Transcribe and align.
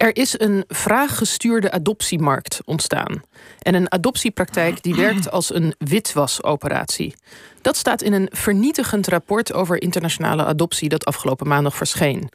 Er 0.00 0.16
is 0.16 0.38
een 0.38 0.64
vraaggestuurde 0.68 1.70
adoptiemarkt 1.70 2.60
ontstaan. 2.64 3.22
En 3.58 3.74
een 3.74 3.92
adoptiepraktijk 3.92 4.82
die 4.82 4.94
werkt 4.94 5.30
als 5.30 5.54
een 5.54 5.74
witwasoperatie. 5.78 7.14
Dat 7.62 7.76
staat 7.76 8.02
in 8.02 8.12
een 8.12 8.28
vernietigend 8.32 9.06
rapport 9.06 9.52
over 9.52 9.82
internationale 9.82 10.44
adoptie 10.44 10.88
dat 10.88 11.04
afgelopen 11.04 11.48
maandag 11.48 11.76
verscheen. 11.76 12.30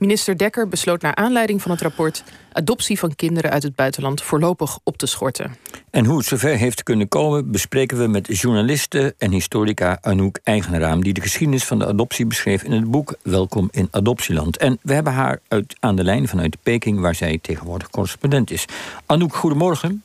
Minister 0.00 0.38
Dekker 0.38 0.68
besloot 0.68 1.02
naar 1.02 1.14
aanleiding 1.14 1.62
van 1.62 1.70
het 1.70 1.80
rapport 1.80 2.24
adoptie 2.52 2.98
van 2.98 3.14
kinderen 3.14 3.50
uit 3.50 3.62
het 3.62 3.74
buitenland 3.74 4.22
voorlopig 4.22 4.78
op 4.82 4.96
te 4.96 5.06
schorten. 5.06 5.56
En 5.90 6.04
hoe 6.04 6.18
het 6.18 6.26
zover 6.26 6.56
heeft 6.56 6.82
kunnen 6.82 7.08
komen, 7.08 7.50
bespreken 7.50 7.98
we 7.98 8.06
met 8.06 8.38
journaliste 8.38 9.14
en 9.18 9.30
historica 9.30 9.98
Anouk 10.00 10.40
Eigenraam, 10.42 11.02
die 11.02 11.12
de 11.12 11.20
geschiedenis 11.20 11.64
van 11.64 11.78
de 11.78 11.86
adoptie 11.86 12.26
beschreef 12.26 12.62
in 12.62 12.72
het 12.72 12.90
boek 12.90 13.14
Welkom 13.22 13.68
in 13.70 13.88
Adoptieland. 13.90 14.56
En 14.56 14.78
we 14.82 14.92
hebben 14.94 15.12
haar 15.12 15.40
uit, 15.48 15.76
aan 15.80 15.96
de 15.96 16.04
lijn 16.04 16.28
vanuit 16.28 16.56
Peking, 16.62 17.00
waar 17.00 17.14
zij 17.14 17.38
tegenwoordig 17.42 17.90
correspondent 17.90 18.50
is. 18.50 18.64
Anouk, 19.06 19.34
goedemorgen. 19.34 20.02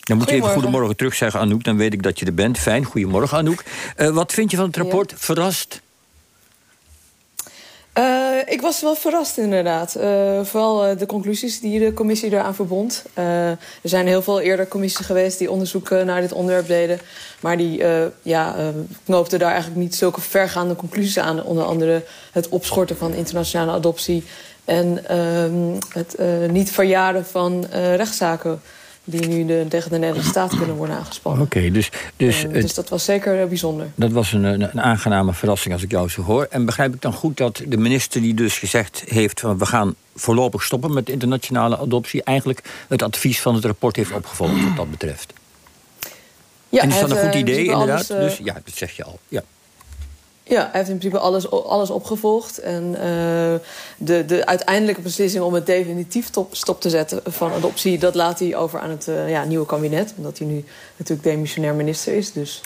Dan 0.00 0.16
moet 0.16 0.28
je 0.28 0.34
even 0.34 0.50
goedemorgen 0.50 0.96
terug 0.96 1.14
zeggen, 1.14 1.40
Anouk. 1.40 1.64
Dan 1.64 1.76
weet 1.76 1.92
ik 1.92 2.02
dat 2.02 2.18
je 2.18 2.26
er 2.26 2.34
bent. 2.34 2.58
Fijn, 2.58 2.84
goedemorgen, 2.84 3.38
Anouk. 3.38 3.64
Uh, 3.96 4.10
wat 4.10 4.32
vind 4.32 4.50
je 4.50 4.56
van 4.56 4.66
het 4.66 4.76
rapport? 4.76 5.12
Verrast? 5.16 5.80
Uh, 8.46 8.52
ik 8.52 8.60
was 8.60 8.80
wel 8.80 8.94
verrast 8.94 9.38
inderdaad. 9.38 9.96
Uh, 9.96 10.44
vooral 10.44 10.88
uh, 10.88 10.98
de 10.98 11.06
conclusies 11.06 11.60
die 11.60 11.78
de 11.78 11.92
commissie 11.92 12.32
eraan 12.32 12.54
verbond. 12.54 13.04
er 13.14 13.58
zijn 13.82 14.06
heel 14.06 14.22
veel 14.22 14.40
eerder 14.40 14.68
commissies 14.68 15.06
geweest 15.06 15.38
die 15.38 15.50
onderzoek 15.50 15.90
naar 15.90 16.20
dit 16.20 16.32
onderwerp 16.32 16.66
deden. 16.66 17.00
Maar 17.40 17.56
die 17.56 17.84
ja, 18.22 18.54
knoopten 19.04 19.38
daar 19.38 19.50
eigenlijk 19.50 19.80
niet 19.80 19.94
zulke 19.94 20.20
vergaande 20.20 20.76
conclusies 20.76 21.18
aan. 21.18 21.44
Onder 21.44 21.64
andere 21.64 22.04
het 22.32 22.48
opschorten 22.48 22.96
van 22.96 23.14
internationale 23.14 23.72
adoptie. 23.72 24.24
En 24.64 25.08
ehm, 25.08 25.80
het 25.88 26.16
niet 26.50 26.70
verjaren 26.70 27.26
van 27.26 27.66
rechtszaken 27.70 28.60
die 29.04 29.26
nu 29.26 29.46
de, 29.46 29.66
tegen 29.68 29.90
de 29.90 29.98
Nederlandse 29.98 30.30
staat 30.30 30.56
kunnen 30.56 30.76
worden 30.76 30.96
aangespannen. 30.96 31.42
Oké, 31.42 31.70
dus, 31.70 31.90
dus, 32.16 32.44
uh, 32.44 32.52
dus 32.52 32.74
dat 32.74 32.88
was 32.88 33.04
zeker 33.04 33.40
uh, 33.40 33.46
bijzonder. 33.46 33.86
Dat 33.94 34.12
was 34.12 34.32
een, 34.32 34.44
een, 34.44 34.80
aangename 34.80 35.32
verrassing 35.32 35.74
als 35.74 35.82
ik 35.82 35.90
jou 35.90 36.08
zo 36.08 36.22
hoor. 36.22 36.46
En 36.50 36.64
begrijp 36.64 36.94
ik 36.94 37.00
dan 37.00 37.12
goed 37.12 37.36
dat 37.36 37.62
de 37.66 37.76
minister 37.76 38.20
die 38.20 38.34
dus 38.34 38.58
gezegd 38.58 39.04
heeft... 39.06 39.40
van 39.40 39.58
we 39.58 39.66
gaan 39.66 39.94
voorlopig 40.14 40.62
stoppen 40.62 40.92
met 40.92 41.08
internationale 41.08 41.78
adoptie... 41.78 42.22
eigenlijk 42.22 42.84
het 42.88 43.02
advies 43.02 43.40
van 43.40 43.54
het 43.54 43.64
rapport 43.64 43.96
heeft 43.96 44.12
opgevolgd 44.12 44.64
wat 44.64 44.76
dat 44.76 44.90
betreft? 44.90 45.32
Ja, 46.68 46.82
en 46.82 46.88
is 46.88 47.00
dat 47.00 47.10
een 47.10 47.16
goed 47.16 47.34
idee, 47.34 47.64
inderdaad? 47.64 48.06
dus 48.06 48.40
ja, 48.44 48.52
dat 48.64 48.74
zeg 48.74 48.96
je 48.96 49.04
al. 49.04 49.18
Ja. 49.28 49.42
Ja, 50.52 50.60
hij 50.60 50.70
heeft 50.72 50.88
in 50.88 50.98
principe 50.98 51.24
alles, 51.24 51.50
alles 51.50 51.90
opgevolgd. 51.90 52.58
En 52.58 52.84
uh, 52.84 52.98
de, 53.96 54.24
de 54.24 54.46
uiteindelijke 54.46 55.00
beslissing 55.00 55.44
om 55.44 55.54
het 55.54 55.66
definitief 55.66 56.30
top, 56.30 56.54
stop 56.54 56.80
te 56.80 56.90
zetten 56.90 57.20
van 57.24 57.52
adoptie... 57.52 57.98
dat 57.98 58.14
laat 58.14 58.38
hij 58.38 58.56
over 58.56 58.80
aan 58.80 58.90
het 58.90 59.06
uh, 59.08 59.30
ja, 59.30 59.44
nieuwe 59.44 59.66
kabinet. 59.66 60.14
Omdat 60.16 60.38
hij 60.38 60.46
nu 60.46 60.64
natuurlijk 60.96 61.28
demissionair 61.28 61.74
minister 61.74 62.14
is. 62.14 62.32
Dus, 62.32 62.60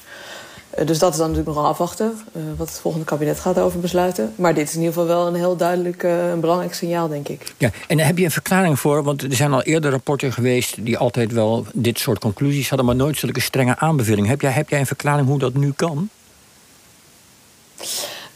uh, 0.79 0.87
dus 0.87 0.99
dat 0.99 1.13
is 1.13 1.19
dan 1.19 1.29
natuurlijk 1.29 1.57
nog 1.57 1.67
afwachten. 1.67 2.19
wat 2.57 2.69
het 2.69 2.79
volgende 2.79 3.07
kabinet 3.07 3.41
gaat 3.41 3.59
over 3.59 3.81
besluiten. 3.81 4.33
Maar 4.37 4.55
dit 4.55 4.69
is 4.69 4.75
in 4.75 4.81
ieder 4.81 4.95
geval 4.95 5.09
wel 5.09 5.27
een 5.27 5.35
heel 5.35 5.57
duidelijk 5.57 6.03
een 6.03 6.41
belangrijk 6.41 6.75
signaal, 6.75 7.09
denk 7.09 7.29
ik. 7.29 7.55
Ja, 7.59 7.71
en 7.87 7.99
heb 7.99 8.19
je 8.19 8.25
een 8.25 8.31
verklaring 8.31 8.79
voor? 8.79 9.03
Want 9.03 9.23
er 9.23 9.35
zijn 9.35 9.53
al 9.53 9.63
eerder 9.63 9.91
rapporten 9.91 10.33
geweest... 10.33 10.85
die 10.85 10.99
altijd 10.99 11.33
wel 11.33 11.67
dit 11.73 11.99
soort 11.99 12.19
conclusies 12.19 12.69
hadden... 12.69 12.87
maar 12.87 12.97
nooit 12.97 13.19
zulke 13.19 13.41
strenge 13.41 13.79
aanbevelingen. 13.79 14.31
Heb 14.31 14.41
jij, 14.41 14.51
heb 14.51 14.69
jij 14.69 14.79
een 14.79 14.87
verklaring 14.87 15.27
hoe 15.27 15.39
dat 15.39 15.55
nu 15.55 15.73
kan? 15.77 16.11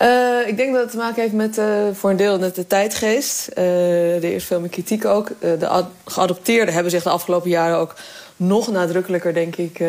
Uh, 0.02 0.46
ik 0.46 0.56
denk 0.56 0.72
dat 0.72 0.82
het 0.82 0.90
te 0.90 0.96
maken 0.96 1.22
heeft 1.22 1.34
met 1.34 1.58
uh, 1.58 1.66
voor 1.92 2.10
een 2.10 2.16
deel 2.16 2.38
met 2.38 2.54
de 2.54 2.66
tijdgeest. 2.66 3.48
Uh, 3.58 4.16
er 4.16 4.34
is 4.34 4.44
veel 4.44 4.60
meer 4.60 4.68
kritiek 4.68 5.04
ook. 5.04 5.28
de 5.38 5.84
geadopteerden 6.04 6.74
hebben 6.74 6.92
zich 6.92 7.02
de 7.02 7.10
afgelopen 7.10 7.50
jaren 7.50 7.76
ook 7.76 7.94
nog 8.36 8.70
nadrukkelijker, 8.70 9.34
denk 9.34 9.56
ik, 9.56 9.80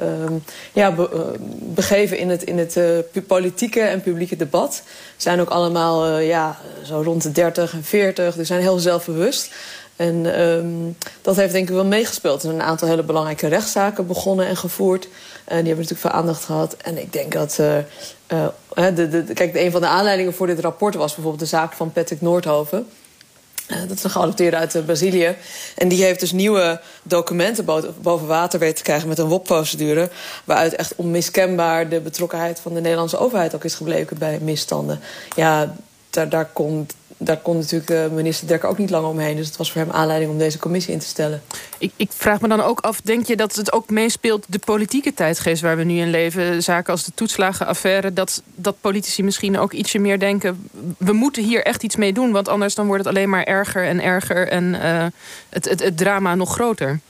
um, 0.00 0.44
ja, 0.72 0.92
be 0.92 1.34
begeven 1.60 2.18
in 2.18 2.30
het, 2.30 2.42
in 2.42 2.58
het 2.58 2.78
politieke 3.26 3.80
en 3.80 4.02
publieke 4.02 4.36
debat. 4.36 4.74
Ze 4.74 4.82
zijn 5.16 5.40
ook 5.40 5.50
allemaal 5.50 6.18
ja, 6.18 6.58
zo 6.84 7.02
rond 7.02 7.22
de 7.22 7.32
30 7.32 7.72
en 7.72 7.84
40, 7.84 8.34
dus 8.34 8.46
zijn 8.46 8.60
heel 8.60 8.78
zelfbewust. 8.78 9.50
En 9.96 10.40
um, 10.40 10.96
dat 11.22 11.36
heeft 11.36 11.52
denk 11.52 11.68
ik 11.68 11.74
wel 11.74 11.84
meegespeeld. 11.84 12.34
Er 12.34 12.48
zijn 12.48 12.54
een 12.54 12.66
aantal 12.66 12.88
hele 12.88 13.02
belangrijke 13.02 13.46
rechtszaken 13.46 14.06
begonnen 14.06 14.46
en 14.46 14.56
gevoerd. 14.56 15.04
En 15.44 15.56
die 15.56 15.66
hebben 15.66 15.76
natuurlijk 15.76 16.00
veel 16.00 16.10
aandacht 16.10 16.44
gehad. 16.44 16.76
En 16.76 16.98
ik 16.98 17.12
denk 17.12 17.32
dat 17.32 17.58
uh, 17.60 18.46
de, 18.94 19.08
de, 19.08 19.24
kijk, 19.34 19.54
een 19.54 19.70
van 19.70 19.80
de 19.80 19.86
aanleidingen 19.86 20.34
voor 20.34 20.46
dit 20.46 20.60
rapport 20.60 20.94
was 20.94 21.14
bijvoorbeeld 21.14 21.42
de 21.42 21.56
zaak 21.56 21.72
van 21.72 21.92
Patrick 21.92 22.20
Noordhoven. 22.20 22.86
Uh, 23.68 23.76
dat 23.88 23.96
is 23.96 24.04
een 24.04 24.10
geadopteerde 24.10 24.56
uit 24.56 24.74
uh, 24.74 24.84
Brazilië. 24.84 25.36
En 25.76 25.88
die 25.88 26.04
heeft 26.04 26.20
dus 26.20 26.32
nieuwe 26.32 26.80
documenten 27.02 27.64
boven 28.02 28.26
water 28.26 28.58
weten 28.58 28.76
te 28.76 28.82
krijgen 28.82 29.08
met 29.08 29.18
een 29.18 29.28
WOP-procedure. 29.28 30.08
Waaruit 30.44 30.74
echt 30.74 30.94
onmiskenbaar 30.96 31.88
de 31.88 32.00
betrokkenheid 32.00 32.60
van 32.60 32.74
de 32.74 32.80
Nederlandse 32.80 33.18
overheid 33.18 33.54
ook 33.54 33.64
is 33.64 33.74
gebleken 33.74 34.18
bij 34.18 34.38
misstanden. 34.42 35.00
Ja, 35.36 35.74
daar, 36.10 36.28
daar 36.28 36.46
komt 36.46 36.94
daar 37.16 37.36
kon 37.36 37.56
natuurlijk 37.56 37.90
uh, 37.90 38.06
minister 38.06 38.48
Dekker 38.48 38.68
ook 38.68 38.78
niet 38.78 38.90
lang 38.90 39.06
omheen. 39.06 39.36
Dus 39.36 39.46
het 39.46 39.56
was 39.56 39.72
voor 39.72 39.80
hem 39.80 39.90
aanleiding 39.90 40.30
om 40.30 40.38
deze 40.38 40.58
commissie 40.58 40.92
in 40.92 40.98
te 40.98 41.06
stellen. 41.06 41.42
Ik, 41.78 41.92
ik, 41.96 42.10
vraag 42.12 42.40
me 42.40 42.48
dan 42.48 42.60
ook 42.60 42.80
af, 42.80 43.00
denk 43.00 43.26
je 43.26 43.36
dat 43.36 43.54
het 43.54 43.72
ook 43.72 43.90
meespeelt... 43.90 44.44
de 44.48 44.58
politieke 44.58 45.14
tijdgeest 45.14 45.62
waar 45.62 45.76
we 45.76 45.84
nu 45.84 45.98
in 45.98 46.10
leven... 46.10 46.62
zaken 46.62 46.92
als 46.92 47.04
de 47.04 47.12
toetslagenaffaire... 47.14 48.12
Dat, 48.12 48.42
dat 48.54 48.80
politici 48.80 49.22
misschien 49.22 49.58
ook 49.58 49.72
ietsje 49.72 49.98
meer 49.98 50.18
denken... 50.18 50.68
we 50.98 51.12
moeten 51.12 51.42
hier 51.42 51.64
echt 51.64 51.82
iets 51.82 51.96
mee 51.96 52.12
doen... 52.12 52.32
want 52.32 52.48
anders 52.48 52.74
dan 52.74 52.86
wordt 52.86 53.04
het 53.04 53.14
alleen 53.14 53.30
maar 53.30 53.44
erger 53.44 53.86
en 53.86 54.02
erger... 54.02 54.48
en 54.48 54.74
het, 55.48 55.68
het, 55.68 55.82
het 55.82 55.96
drama 55.96 56.34
nog 56.34 56.52
groter. 56.52 57.00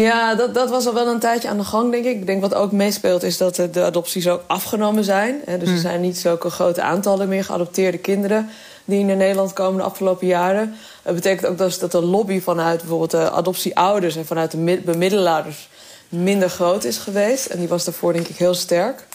Ja, 0.00 0.34
dat, 0.34 0.54
dat 0.54 0.70
was 0.70 0.86
al 0.86 0.94
wel 0.94 1.06
een 1.06 1.18
tijdje 1.18 1.48
aan 1.48 1.56
de 1.56 1.64
gang, 1.64 1.90
denk 1.90 2.04
ik. 2.04 2.16
Ik 2.16 2.26
denk 2.26 2.40
wat 2.40 2.54
ook 2.54 2.72
meespeelt 2.72 3.22
is 3.22 3.36
dat 3.36 3.54
de 3.54 3.82
adopties 3.82 4.28
ook 4.28 4.42
afgenomen 4.46 5.04
zijn. 5.04 5.40
Dus 5.44 5.60
er 5.60 5.66
hmm. 5.66 5.76
zijn 5.76 6.00
niet 6.00 6.18
zulke 6.18 6.50
grote 6.50 6.82
aantallen 6.82 7.28
meer 7.28 7.44
geadopteerde 7.44 7.98
kinderen... 7.98 8.50
die 8.84 9.04
naar 9.04 9.16
Nederland 9.16 9.52
komen 9.52 9.76
de 9.76 9.86
afgelopen 9.86 10.26
jaren. 10.26 10.74
Dat 11.02 11.14
betekent 11.14 11.46
ook 11.46 11.58
dat, 11.58 11.76
dat 11.80 11.92
de 11.92 12.02
lobby 12.02 12.40
vanuit 12.40 12.78
bijvoorbeeld 12.78 13.10
de 13.10 13.30
adoptieouders... 13.30 14.16
en 14.16 14.26
vanuit 14.26 14.50
de 14.50 14.80
bemiddelaars 14.84 15.68
minder 16.08 16.50
groot 16.50 16.84
is 16.84 16.98
geweest. 16.98 17.46
En 17.46 17.58
die 17.58 17.68
was 17.68 17.84
daarvoor 17.84 18.12
denk 18.12 18.28
ik 18.28 18.36
heel 18.36 18.54
sterk. 18.54 19.06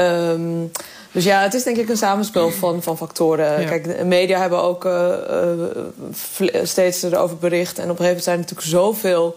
Um, 0.00 0.70
dus 1.12 1.24
ja, 1.24 1.42
het 1.42 1.54
is 1.54 1.62
denk 1.62 1.76
ik 1.76 1.88
een 1.88 1.96
samenspel 1.96 2.50
van, 2.50 2.82
van 2.82 2.96
factoren. 2.96 3.66
Kijk, 3.66 3.98
de 3.98 4.04
media 4.04 4.40
hebben 4.40 4.62
ook 4.62 4.84
uh, 4.84 5.12
uh, 6.38 6.48
steeds 6.62 7.02
erover 7.02 7.36
bericht. 7.36 7.78
En 7.78 7.90
op 7.90 7.98
een 7.98 8.04
gegeven 8.04 8.06
moment 8.06 8.24
zijn 8.24 8.36
er 8.36 8.42
natuurlijk 8.42 8.68
zoveel 8.68 9.36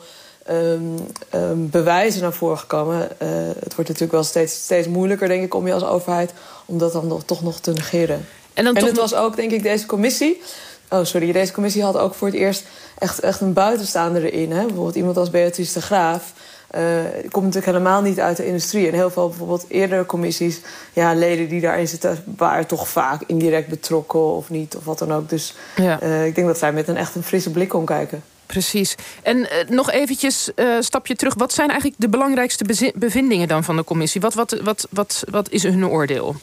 um, 0.49 0.95
um, 1.35 1.69
bewijzen 1.69 2.21
naar 2.21 2.33
voren 2.33 2.57
gekomen. 2.57 2.97
Uh, 2.97 3.29
het 3.47 3.75
wordt 3.75 3.89
natuurlijk 3.89 4.11
wel 4.11 4.23
steeds, 4.23 4.53
steeds 4.53 4.87
moeilijker, 4.87 5.27
denk 5.27 5.43
ik, 5.43 5.53
om 5.53 5.67
je 5.67 5.73
als 5.73 5.85
overheid... 5.85 6.33
om 6.65 6.77
dat 6.77 6.93
dan 6.93 7.07
nog, 7.07 7.23
toch 7.23 7.41
nog 7.43 7.59
te 7.59 7.71
negeren. 7.71 8.25
En, 8.53 8.63
dan 8.63 8.75
en 8.75 8.85
het 8.85 8.97
was 8.97 9.15
ook, 9.15 9.35
denk 9.35 9.51
ik, 9.51 9.63
deze 9.63 9.85
commissie... 9.85 10.41
Oh, 10.89 11.03
sorry, 11.03 11.31
deze 11.31 11.53
commissie 11.53 11.83
had 11.83 11.97
ook 11.97 12.13
voor 12.13 12.27
het 12.27 12.35
eerst 12.35 12.63
echt, 12.97 13.19
echt 13.19 13.41
een 13.41 13.53
buitenstaander 13.53 14.23
erin. 14.23 14.51
Hè? 14.51 14.65
Bijvoorbeeld 14.65 14.95
iemand 14.95 15.17
als 15.17 15.29
Beatrice 15.29 15.73
de 15.73 15.81
Graaf... 15.81 16.33
Uh, 16.75 16.81
komt 17.29 17.45
natuurlijk 17.45 17.65
helemaal 17.65 18.01
niet 18.01 18.19
uit 18.19 18.37
de 18.37 18.45
industrie. 18.45 18.87
En 18.87 18.93
heel 18.93 19.09
veel 19.09 19.27
bijvoorbeeld 19.27 19.65
eerdere 19.67 20.05
commissies, 20.05 20.61
ja, 20.93 21.13
leden 21.13 21.47
die 21.47 21.61
daarin 21.61 21.87
zitten, 21.87 22.23
waren 22.37 22.67
toch 22.67 22.87
vaak 22.87 23.21
indirect 23.27 23.67
betrokken 23.67 24.19
of 24.19 24.49
niet, 24.49 24.75
of 24.75 24.85
wat 24.85 24.99
dan 24.99 25.13
ook. 25.13 25.29
Dus 25.29 25.55
ja. 25.75 26.01
uh, 26.03 26.25
ik 26.25 26.35
denk 26.35 26.47
dat 26.47 26.57
zij 26.57 26.73
met 26.73 26.87
een 26.87 26.97
echt 26.97 27.15
een 27.15 27.23
frisse 27.23 27.51
blik 27.51 27.69
kon 27.69 27.85
kijken. 27.85 28.23
Precies. 28.45 28.95
En 29.23 29.37
uh, 29.37 29.47
nog 29.67 29.91
eventjes 29.91 30.49
uh, 30.55 30.75
stapje 30.79 31.15
terug. 31.15 31.33
Wat 31.33 31.53
zijn 31.53 31.69
eigenlijk 31.69 32.01
de 32.01 32.09
belangrijkste 32.09 32.91
bevindingen 32.95 33.47
dan 33.47 33.63
van 33.63 33.75
de 33.75 33.83
commissie? 33.83 34.21
Wat, 34.21 34.33
wat, 34.33 34.57
wat, 34.89 35.23
wat, 35.29 35.49
is 35.49 35.63
hun 35.63 35.87
oordeel? 35.87 36.35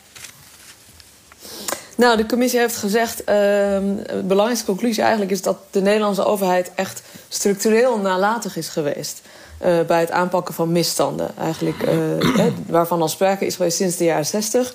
Nou, 1.96 2.16
de 2.16 2.26
commissie 2.26 2.60
heeft 2.60 2.76
gezegd... 2.76 3.20
Uh, 3.20 3.26
de 3.26 4.22
belangrijkste 4.24 4.66
conclusie 4.66 5.02
eigenlijk 5.02 5.32
is 5.32 5.42
dat 5.42 5.58
de 5.70 5.80
Nederlandse 5.80 6.24
overheid... 6.24 6.70
echt 6.74 7.02
structureel 7.28 7.98
nalatig 7.98 8.56
is 8.56 8.68
geweest. 8.68 9.20
Uh, 9.64 9.80
bij 9.80 10.00
het 10.00 10.10
aanpakken 10.10 10.54
van 10.54 10.72
misstanden. 10.72 11.36
Eigenlijk, 11.38 11.84
waarvan 12.66 13.00
al 13.02 13.08
sprake 13.08 13.46
is 13.46 13.56
geweest 13.56 13.76
sinds 13.76 13.96
de 13.96 14.04
jaren 14.04 14.26
60. 14.26 14.74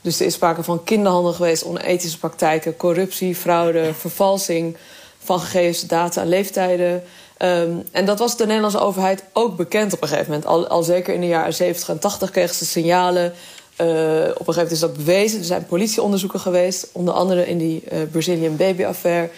Dus 0.00 0.20
er 0.20 0.26
is 0.26 0.34
sprake 0.34 0.62
van 0.62 0.84
kinderhandel 0.84 1.32
geweest, 1.32 1.64
onethische 1.64 2.18
praktijken... 2.18 2.76
corruptie, 2.76 3.34
fraude, 3.34 3.94
vervalsing 3.94 4.76
van 5.24 5.40
gegevens, 5.40 5.86
data 5.86 6.20
en 6.20 6.28
leeftijden. 6.28 7.02
Um, 7.42 7.82
en 7.92 8.04
dat 8.04 8.18
was 8.18 8.36
de 8.36 8.46
Nederlandse 8.46 8.80
overheid 8.80 9.24
ook 9.32 9.56
bekend 9.56 9.92
op 9.92 10.02
een 10.02 10.08
gegeven 10.08 10.30
moment. 10.30 10.48
Al, 10.48 10.68
al 10.68 10.82
zeker 10.82 11.14
in 11.14 11.20
de 11.20 11.26
jaren 11.26 11.54
70 11.54 11.88
en 11.88 11.98
80 11.98 12.30
kregen 12.30 12.54
ze 12.54 12.64
signalen. 12.64 13.24
Uh, 13.24 13.86
op 13.86 13.88
een 13.88 14.54
gegeven 14.54 14.54
moment 14.54 14.70
is 14.70 14.78
dat 14.78 14.96
bewezen. 14.96 15.38
Er 15.38 15.44
zijn 15.44 15.66
politieonderzoeken 15.66 16.40
geweest, 16.40 16.88
onder 16.92 17.14
andere 17.14 17.46
in 17.46 17.58
die 17.58 17.82
uh, 17.92 17.98
Brazilian 18.10 18.56
Baby 18.56 18.84
Affair. 18.84 19.30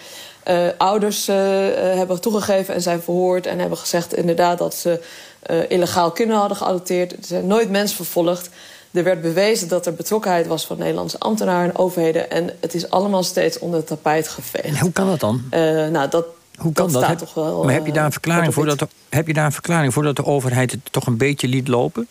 Uh, 0.47 0.67
ouders 0.77 1.27
hebben 1.27 2.21
toegegeven 2.21 2.73
en 2.73 2.81
zijn 2.81 3.01
verhoord 3.01 3.45
en 3.45 3.59
hebben 3.59 3.77
gezegd 3.77 4.15
inderdaad 4.15 4.57
dat 4.57 4.75
ze 4.75 4.99
illegaal 5.67 6.11
kinderen 6.11 6.39
hadden 6.39 6.57
geadopteerd. 6.57 7.11
Er 7.11 7.17
zijn 7.21 7.47
nooit 7.47 7.69
mensen 7.69 7.95
vervolgd. 7.95 8.49
Er 8.93 9.03
werd 9.03 9.21
bewezen 9.21 9.67
dat 9.67 9.85
er 9.85 9.93
betrokkenheid 9.93 10.47
was 10.47 10.65
van 10.65 10.77
Nederlandse 10.77 11.19
ambtenaren 11.19 11.69
en 11.69 11.77
overheden. 11.77 12.31
En 12.31 12.49
het 12.59 12.73
is 12.73 12.89
allemaal 12.89 13.23
steeds 13.23 13.59
onder 13.59 13.79
het 13.79 13.87
tapijt 13.87 14.27
geveegd. 14.27 14.65
En 14.65 14.79
hoe 14.79 14.91
kan 14.91 15.07
dat 15.07 15.19
dan? 15.19 15.43
Uh, 15.51 15.59
nou, 15.87 16.09
dat, 16.09 16.25
hoe 16.57 16.73
kan 16.73 16.91
dat? 16.91 17.07
Heb, 17.07 17.17
toch 17.17 17.33
wel. 17.33 17.63
maar 17.63 17.73
heb 17.73 17.85
je 17.85 17.91
daar 17.91 18.01
een 18.01 18.07
uh, 18.07 18.11
verklaring 18.11 18.53
voor 18.53 18.65
dat 18.65 18.79
de, 18.79 18.87
heb 19.09 19.27
je 19.27 19.33
daar 19.33 19.45
een 19.45 19.51
verklaring 19.51 19.93
voor 19.93 20.03
dat 20.03 20.15
de 20.15 20.25
overheid 20.25 20.71
het 20.71 20.79
toch 20.91 21.07
een 21.07 21.17
beetje 21.17 21.47
liet 21.47 21.67
lopen? 21.67 22.07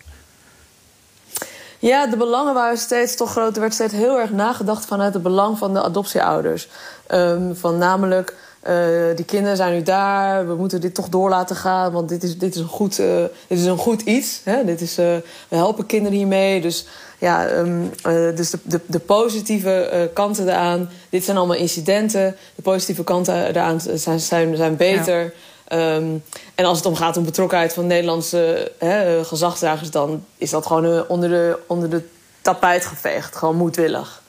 Ja, 1.79 2.07
de 2.07 2.17
belangen 2.17 2.55
waren 2.55 2.79
steeds 2.79 3.17
toch 3.17 3.31
groot. 3.31 3.55
Er 3.55 3.61
werd 3.61 3.75
steeds 3.75 3.93
heel 3.93 4.19
erg 4.19 4.31
nagedacht 4.31 4.85
vanuit 4.85 5.15
het 5.15 5.23
belang 5.23 5.59
van 5.59 5.73
de 5.73 5.83
adoptieouders. 5.83 6.69
Um, 7.09 7.57
van 7.57 7.79
namelijk, 7.79 8.37
uh, 8.69 9.17
die 9.17 9.25
kinderen 9.25 9.57
zijn 9.57 9.73
nu 9.73 9.83
daar, 9.83 10.47
we 10.47 10.55
moeten 10.55 10.81
dit 10.81 10.95
toch 10.95 11.09
door 11.09 11.29
laten 11.29 11.57
gaan, 11.57 11.93
want 11.93 12.09
dit 12.09 12.23
is, 12.23 12.39
dit 12.39 12.55
is, 12.55 12.61
een, 12.61 12.69
goed, 12.69 12.99
uh, 12.99 13.25
dit 13.47 13.59
is 13.59 13.65
een 13.65 13.79
goed 13.79 14.01
iets. 14.01 14.41
Hè? 14.45 14.65
Dit 14.65 14.81
is, 14.81 14.99
uh, 14.99 15.07
we 15.49 15.57
helpen 15.57 15.87
kinderen 15.87 16.19
hiermee. 16.19 16.61
Dus, 16.61 16.87
ja, 17.19 17.51
um, 17.51 17.91
dus 18.35 18.51
de, 18.51 18.59
de, 18.63 18.81
de 18.87 18.99
positieve 18.99 20.11
kanten 20.15 20.49
eraan, 20.49 20.91
dit 21.11 21.25
zijn 21.25 21.37
allemaal 21.37 21.57
incidenten. 21.57 22.37
De 22.55 22.63
positieve 22.63 23.05
kanten 23.05 23.47
eraan 23.47 23.81
zijn, 23.81 24.21
zijn, 24.21 24.57
zijn 24.57 24.77
beter. 24.77 25.35
Ja. 25.69 25.95
Um, 25.95 26.23
en 26.55 26.65
als 26.65 26.77
het 26.77 26.87
om 26.87 26.95
gaat 26.95 27.17
om 27.17 27.25
betrokkenheid 27.25 27.73
van 27.73 27.87
Nederlandse 27.87 28.73
hè, 28.79 29.25
gezagsdragers, 29.25 29.91
dan 29.91 30.25
is 30.37 30.51
dat 30.51 30.67
gewoon 30.67 31.09
onder 31.09 31.29
de, 31.29 31.59
onder 31.67 31.91
de 31.91 32.03
tapijt 32.43 32.87
geveegd. 32.87 33.37
Gewoon 33.37 33.57
moedwillig. 33.57 34.22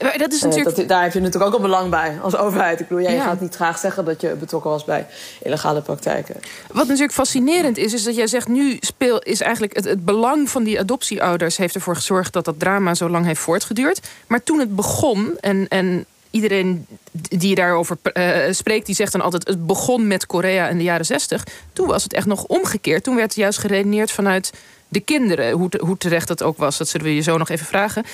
Maar 0.00 0.18
dat 0.18 0.32
is 0.32 0.42
natuurlijk... 0.42 0.70
Uh, 0.70 0.76
dat, 0.76 0.88
daar 0.88 1.02
heb 1.02 1.12
je 1.12 1.20
natuurlijk 1.20 1.52
ook 1.52 1.56
een 1.56 1.62
belang 1.66 1.90
bij 1.90 2.18
als 2.22 2.36
overheid. 2.36 2.80
Ik 2.80 2.88
bedoel, 2.88 3.02
jij 3.02 3.14
ja. 3.14 3.24
gaat 3.24 3.40
niet 3.40 3.54
graag 3.54 3.78
zeggen 3.78 4.04
dat 4.04 4.20
je 4.20 4.34
betrokken 4.34 4.70
was 4.70 4.84
bij 4.84 5.06
illegale 5.42 5.80
praktijken. 5.80 6.36
Wat 6.72 6.86
natuurlijk 6.86 7.12
fascinerend 7.12 7.76
is, 7.76 7.92
is 7.92 8.04
dat 8.04 8.16
jij 8.16 8.26
zegt... 8.26 8.48
nu 8.48 8.76
speel, 8.80 9.18
is 9.18 9.40
eigenlijk 9.40 9.76
het, 9.76 9.84
het 9.84 10.04
belang 10.04 10.50
van 10.50 10.64
die 10.64 10.80
adoptieouders... 10.80 11.56
heeft 11.56 11.74
ervoor 11.74 11.96
gezorgd 11.96 12.32
dat 12.32 12.44
dat 12.44 12.58
drama 12.58 12.94
zo 12.94 13.08
lang 13.08 13.24
heeft 13.24 13.40
voortgeduurd. 13.40 14.00
Maar 14.26 14.42
toen 14.42 14.58
het 14.58 14.76
begon 14.76 15.36
en... 15.40 15.68
en 15.68 16.06
iedereen 16.36 16.86
die 17.28 17.54
daarover 17.54 17.96
uh, 18.12 18.38
spreekt, 18.50 18.86
die 18.86 18.94
zegt 18.94 19.12
dan 19.12 19.20
altijd... 19.20 19.46
het 19.46 19.66
begon 19.66 20.06
met 20.06 20.26
Korea 20.26 20.68
in 20.68 20.76
de 20.78 20.84
jaren 20.84 21.06
zestig. 21.06 21.46
Toen 21.72 21.86
was 21.86 22.02
het 22.02 22.12
echt 22.12 22.26
nog 22.26 22.44
omgekeerd. 22.44 23.04
Toen 23.04 23.16
werd 23.16 23.34
juist 23.34 23.58
geredeneerd 23.58 24.10
vanuit 24.10 24.52
de 24.88 25.00
kinderen. 25.00 25.52
Hoe, 25.52 25.70
hoe 25.78 25.96
terecht 25.96 26.28
dat 26.28 26.42
ook 26.42 26.56
was, 26.56 26.76
dat 26.76 26.88
zullen 26.88 27.06
we 27.06 27.14
je 27.14 27.20
zo 27.20 27.36
nog 27.36 27.48
even 27.48 27.66
vragen. 27.66 28.04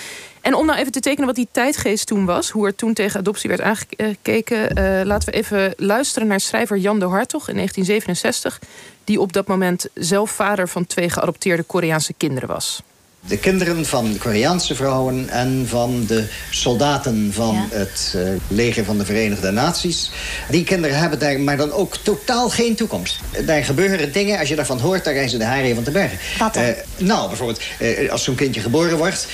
En 0.40 0.54
om 0.54 0.66
nou 0.66 0.78
even 0.78 0.92
te 0.92 1.00
tekenen 1.00 1.26
wat 1.26 1.36
die 1.36 1.48
tijdgeest 1.50 2.06
toen 2.06 2.24
was... 2.24 2.50
hoe 2.50 2.66
er 2.66 2.74
toen 2.74 2.94
tegen 2.94 3.20
adoptie 3.20 3.48
werd 3.48 3.60
aangekeken... 3.60 4.78
Uh, 4.78 5.00
laten 5.04 5.28
we 5.28 5.38
even 5.38 5.74
luisteren 5.76 6.28
naar 6.28 6.40
schrijver 6.40 6.76
Jan 6.76 6.98
de 6.98 7.06
Hartog 7.06 7.48
in 7.48 7.54
1967... 7.54 8.60
die 9.04 9.20
op 9.20 9.32
dat 9.32 9.46
moment 9.46 9.86
zelf 9.94 10.30
vader 10.30 10.68
van 10.68 10.86
twee 10.86 11.10
geadopteerde 11.10 11.62
Koreaanse 11.62 12.12
kinderen 12.12 12.48
was. 12.48 12.82
De 13.26 13.38
kinderen 13.38 13.86
van 13.86 14.16
Koreaanse 14.18 14.74
vrouwen 14.74 15.28
en 15.28 15.64
van 15.68 16.04
de 16.06 16.24
soldaten 16.50 17.30
van 17.32 17.54
ja. 17.54 17.76
het 17.76 18.14
uh, 18.16 18.30
leger 18.48 18.84
van 18.84 18.98
de 18.98 19.04
Verenigde 19.04 19.50
Naties. 19.50 20.10
Die 20.50 20.64
kinderen 20.64 20.98
hebben 20.98 21.18
daar 21.18 21.40
maar 21.40 21.56
dan 21.56 21.72
ook 21.72 21.96
totaal 21.96 22.48
geen 22.48 22.74
toekomst. 22.74 23.20
Daar 23.46 23.64
gebeuren 23.64 24.12
dingen, 24.12 24.38
als 24.38 24.48
je 24.48 24.56
daarvan 24.56 24.80
hoort, 24.80 25.04
daar 25.04 25.14
reizen 25.14 25.38
de 25.38 25.44
haren 25.44 25.74
van 25.74 25.84
te 25.84 25.90
bergen. 25.90 26.18
Uh, 26.56 26.62
nou, 26.96 27.28
bijvoorbeeld, 27.28 27.60
uh, 27.80 28.10
als 28.10 28.24
zo'n 28.24 28.34
kindje 28.34 28.60
geboren 28.60 28.96
wordt... 28.96 29.26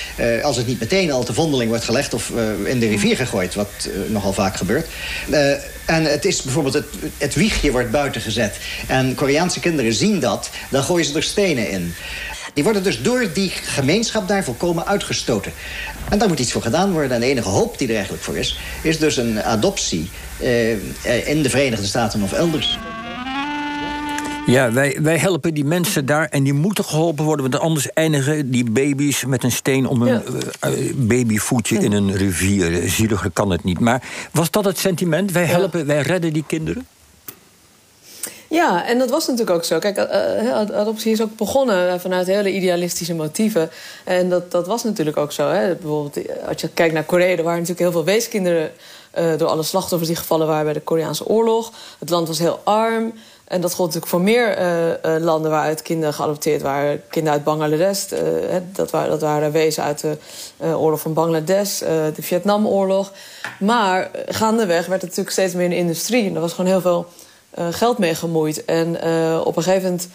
als 0.42 0.56
het 0.56 0.66
niet 0.66 0.80
meteen 0.80 1.12
al 1.12 1.24
te 1.24 1.34
vondeling 1.34 1.70
wordt 1.70 1.84
gelegd 1.84 2.14
of 2.14 2.32
in 2.64 2.78
de 2.78 2.88
rivier 2.88 3.16
gegooid... 3.16 3.54
wat 3.54 3.88
nogal 4.08 4.32
vaak 4.32 4.56
gebeurt... 4.56 4.86
En 5.88 6.04
het 6.04 6.24
is 6.24 6.42
bijvoorbeeld, 6.42 6.74
het, 6.74 6.86
het 7.18 7.34
wiegje 7.34 7.70
wordt 7.70 7.90
buiten 7.90 8.20
gezet. 8.20 8.56
En 8.86 9.14
Koreaanse 9.14 9.60
kinderen 9.60 9.92
zien 9.92 10.20
dat, 10.20 10.50
dan 10.70 10.82
gooien 10.82 11.06
ze 11.06 11.16
er 11.16 11.22
stenen 11.22 11.70
in. 11.70 11.94
Die 12.58 12.66
worden 12.66 12.84
dus 12.84 13.02
door 13.02 13.26
die 13.32 13.50
gemeenschap 13.50 14.28
daar 14.28 14.44
volkomen 14.44 14.86
uitgestoten. 14.86 15.52
En 16.08 16.18
daar 16.18 16.28
moet 16.28 16.38
iets 16.38 16.52
voor 16.52 16.62
gedaan 16.62 16.92
worden. 16.92 17.10
En 17.10 17.20
de 17.20 17.26
enige 17.26 17.48
hoop 17.48 17.78
die 17.78 17.88
er 17.88 17.94
eigenlijk 17.94 18.24
voor 18.24 18.36
is... 18.36 18.58
is 18.82 18.98
dus 18.98 19.16
een 19.16 19.42
adoptie 19.42 20.10
uh, 20.42 21.28
in 21.28 21.42
de 21.42 21.50
Verenigde 21.50 21.86
Staten 21.86 22.22
of 22.22 22.32
elders. 22.32 22.78
Ja, 24.46 24.72
wij, 24.72 24.98
wij 25.02 25.18
helpen 25.18 25.54
die 25.54 25.64
mensen 25.64 26.06
daar 26.06 26.28
en 26.28 26.42
die 26.42 26.52
moeten 26.52 26.84
geholpen 26.84 27.24
worden... 27.24 27.50
want 27.50 27.62
anders 27.62 27.92
eindigen 27.92 28.50
die 28.50 28.70
baby's 28.70 29.24
met 29.24 29.44
een 29.44 29.52
steen 29.52 29.86
om 29.86 30.02
een 30.02 30.22
ja. 30.60 30.70
uh, 30.70 30.92
babyvoetje 30.94 31.78
in 31.78 31.92
een 31.92 32.16
rivier. 32.16 32.88
Zieliger 32.88 33.30
kan 33.30 33.50
het 33.50 33.64
niet. 33.64 33.78
Maar 33.78 34.02
was 34.32 34.50
dat 34.50 34.64
het 34.64 34.78
sentiment? 34.78 35.32
Wij 35.32 35.44
helpen, 35.44 35.80
ja. 35.80 35.86
wij 35.86 36.02
redden 36.02 36.32
die 36.32 36.44
kinderen? 36.46 36.86
Ja, 38.48 38.86
en 38.86 38.98
dat 38.98 39.10
was 39.10 39.26
natuurlijk 39.26 39.56
ook 39.56 39.64
zo. 39.64 39.78
Kijk, 39.78 39.98
uh, 39.98 40.58
adoptie 40.58 41.12
is 41.12 41.22
ook 41.22 41.36
begonnen 41.36 42.00
vanuit 42.00 42.26
hele 42.26 42.52
idealistische 42.52 43.14
motieven. 43.14 43.70
En 44.04 44.28
dat, 44.28 44.50
dat 44.50 44.66
was 44.66 44.84
natuurlijk 44.84 45.16
ook 45.16 45.32
zo. 45.32 45.48
Hè. 45.48 45.74
Bijvoorbeeld, 45.74 46.46
als 46.48 46.60
je 46.60 46.68
kijkt 46.68 46.94
naar 46.94 47.04
Korea, 47.04 47.36
er 47.36 47.42
waren 47.42 47.60
natuurlijk 47.60 47.78
heel 47.78 47.92
veel 47.92 48.04
weeskinderen... 48.04 48.70
Door 49.36 49.48
alle 49.48 49.62
slachtoffers 49.62 50.08
die 50.08 50.18
gevallen 50.18 50.46
waren 50.46 50.64
bij 50.64 50.72
de 50.72 50.80
Koreaanse 50.80 51.26
oorlog. 51.26 51.72
Het 51.98 52.10
land 52.10 52.28
was 52.28 52.38
heel 52.38 52.60
arm. 52.64 53.12
En 53.44 53.60
dat 53.60 53.74
gold 53.74 53.94
natuurlijk 53.94 54.12
voor 54.12 54.20
meer 54.20 54.58
landen 55.20 55.50
waaruit 55.50 55.82
kinderen 55.82 56.14
geadopteerd 56.14 56.62
waren. 56.62 57.02
Kinderen 57.08 57.38
uit 57.38 57.44
Bangladesh, 57.44 58.04
dat, 58.72 58.90
waren, 58.90 59.10
dat 59.10 59.20
waren 59.20 59.52
wezen 59.52 59.82
uit 59.82 60.00
de 60.00 60.16
oorlog 60.60 61.00
van 61.00 61.12
Bangladesh, 61.12 61.78
de 61.78 62.12
Vietnamoorlog. 62.22 63.12
Maar 63.58 64.10
gaandeweg 64.26 64.86
werd 64.86 65.00
het 65.00 65.10
natuurlijk 65.10 65.30
steeds 65.30 65.54
meer 65.54 65.66
een 65.66 65.72
industrie. 65.72 66.28
En 66.28 66.34
er 66.34 66.40
was 66.40 66.52
gewoon 66.52 66.70
heel 66.70 66.80
veel 66.80 67.06
geld 67.54 67.98
mee 67.98 68.14
gemoeid. 68.14 68.64
En 68.64 68.88
op 69.44 69.56
een 69.56 69.62
gegeven 69.62 69.82
moment 69.82 70.08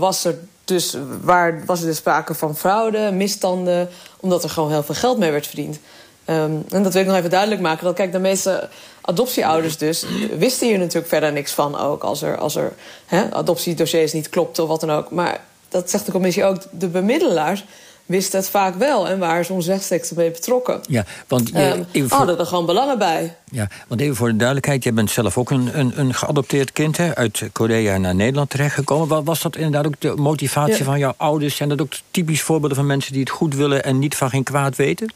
was 0.00 0.24
er 0.24 0.38
dus, 0.64 0.96
waar, 1.22 1.62
was 1.66 1.80
er 1.80 1.86
dus 1.86 1.96
sprake 1.96 2.34
van 2.34 2.56
fraude, 2.56 3.10
misstanden... 3.12 3.88
omdat 4.20 4.44
er 4.44 4.50
gewoon 4.50 4.70
heel 4.70 4.82
veel 4.82 4.94
geld 4.94 5.18
mee 5.18 5.30
werd 5.30 5.46
verdiend. 5.46 5.78
Um, 6.26 6.64
en 6.68 6.82
dat 6.82 6.92
wil 6.92 7.02
ik 7.02 7.08
nog 7.08 7.16
even 7.16 7.30
duidelijk 7.30 7.60
maken. 7.60 7.84
Dat 7.84 7.94
kijk, 7.94 8.12
de 8.12 8.18
meeste 8.18 8.68
adoptieouders 9.00 9.78
dus 9.78 10.04
wisten 10.38 10.66
hier 10.66 10.78
natuurlijk 10.78 11.08
verder 11.08 11.32
niks 11.32 11.52
van 11.52 11.78
ook. 11.78 12.02
Als 12.02 12.22
er, 12.22 12.38
als 12.38 12.56
er 12.56 12.72
hè, 13.06 13.34
adoptiedossiers 13.34 14.12
niet 14.12 14.28
klopten 14.28 14.62
of 14.62 14.68
wat 14.68 14.80
dan 14.80 14.90
ook. 14.90 15.10
Maar 15.10 15.40
dat 15.68 15.90
zegt 15.90 16.06
de 16.06 16.12
commissie 16.12 16.44
ook. 16.44 16.62
De 16.70 16.88
bemiddelaars 16.88 17.64
wisten 18.10 18.38
het 18.38 18.48
vaak 18.48 18.74
wel 18.74 19.08
en 19.08 19.18
waren 19.18 19.44
soms 19.44 19.66
rechtstreeks 19.66 20.10
mee 20.10 20.30
betrokken. 20.30 20.80
Ja, 20.88 21.04
want 21.28 21.48
je, 21.48 21.86
um, 21.92 22.08
voor... 22.08 22.18
hadden 22.18 22.38
er 22.38 22.46
gewoon 22.46 22.66
belangen 22.66 22.98
bij. 22.98 23.36
Ja, 23.50 23.68
want 23.88 24.00
even 24.00 24.16
voor 24.16 24.28
de 24.28 24.36
duidelijkheid, 24.36 24.82
jij 24.82 24.92
bent 24.92 25.10
zelf 25.10 25.38
ook 25.38 25.50
een, 25.50 25.78
een, 25.78 25.92
een 25.96 26.14
geadopteerd 26.14 26.72
kind 26.72 26.96
hè, 26.96 27.14
uit 27.14 27.42
Korea 27.52 27.98
naar 27.98 28.14
Nederland 28.14 28.50
terechtgekomen. 28.50 29.24
Was 29.24 29.42
dat 29.42 29.56
inderdaad 29.56 29.86
ook 29.86 30.00
de 30.00 30.14
motivatie 30.16 30.78
ja. 30.78 30.84
van 30.84 30.98
jouw 30.98 31.14
ouders? 31.16 31.56
Zijn 31.56 31.68
dat 31.68 31.80
ook 31.80 31.92
typisch 32.10 32.42
voorbeelden 32.42 32.76
van 32.76 32.86
mensen 32.86 33.12
die 33.12 33.20
het 33.20 33.30
goed 33.30 33.54
willen 33.54 33.84
en 33.84 33.98
niet 33.98 34.16
van 34.16 34.30
geen 34.30 34.44
kwaad 34.44 34.76
weten? 34.76 35.12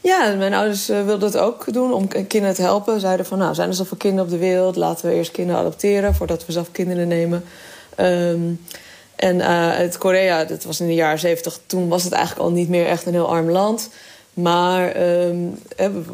Ja, 0.00 0.34
mijn 0.38 0.54
ouders 0.54 0.90
uh, 0.90 1.04
wilden 1.04 1.28
het 1.28 1.38
ook 1.38 1.72
doen 1.72 1.92
om 1.92 2.08
kinderen 2.08 2.54
te 2.54 2.62
helpen. 2.62 3.00
Zeiden 3.00 3.26
van, 3.26 3.38
nou, 3.38 3.54
zijn 3.54 3.68
er 3.68 3.74
zoveel 3.74 3.96
kinderen 3.96 4.24
op 4.24 4.30
de 4.30 4.38
wereld? 4.38 4.76
Laten 4.76 5.08
we 5.08 5.14
eerst 5.14 5.30
kinderen 5.30 5.60
adopteren 5.60 6.14
voordat 6.14 6.46
we 6.46 6.52
zelf 6.52 6.70
kinderen 6.70 7.08
nemen. 7.08 7.44
Um, 8.00 8.60
en 9.16 9.36
uh, 9.36 9.70
uit 9.70 9.98
Korea, 9.98 10.44
dat 10.44 10.64
was 10.64 10.80
in 10.80 10.86
de 10.86 10.94
jaren 10.94 11.18
zeventig... 11.18 11.58
toen 11.66 11.88
was 11.88 12.04
het 12.04 12.12
eigenlijk 12.12 12.46
al 12.46 12.52
niet 12.52 12.68
meer 12.68 12.86
echt 12.86 13.06
een 13.06 13.12
heel 13.12 13.28
arm 13.28 13.50
land. 13.50 13.88
Maar 14.34 15.02
um, 15.20 15.58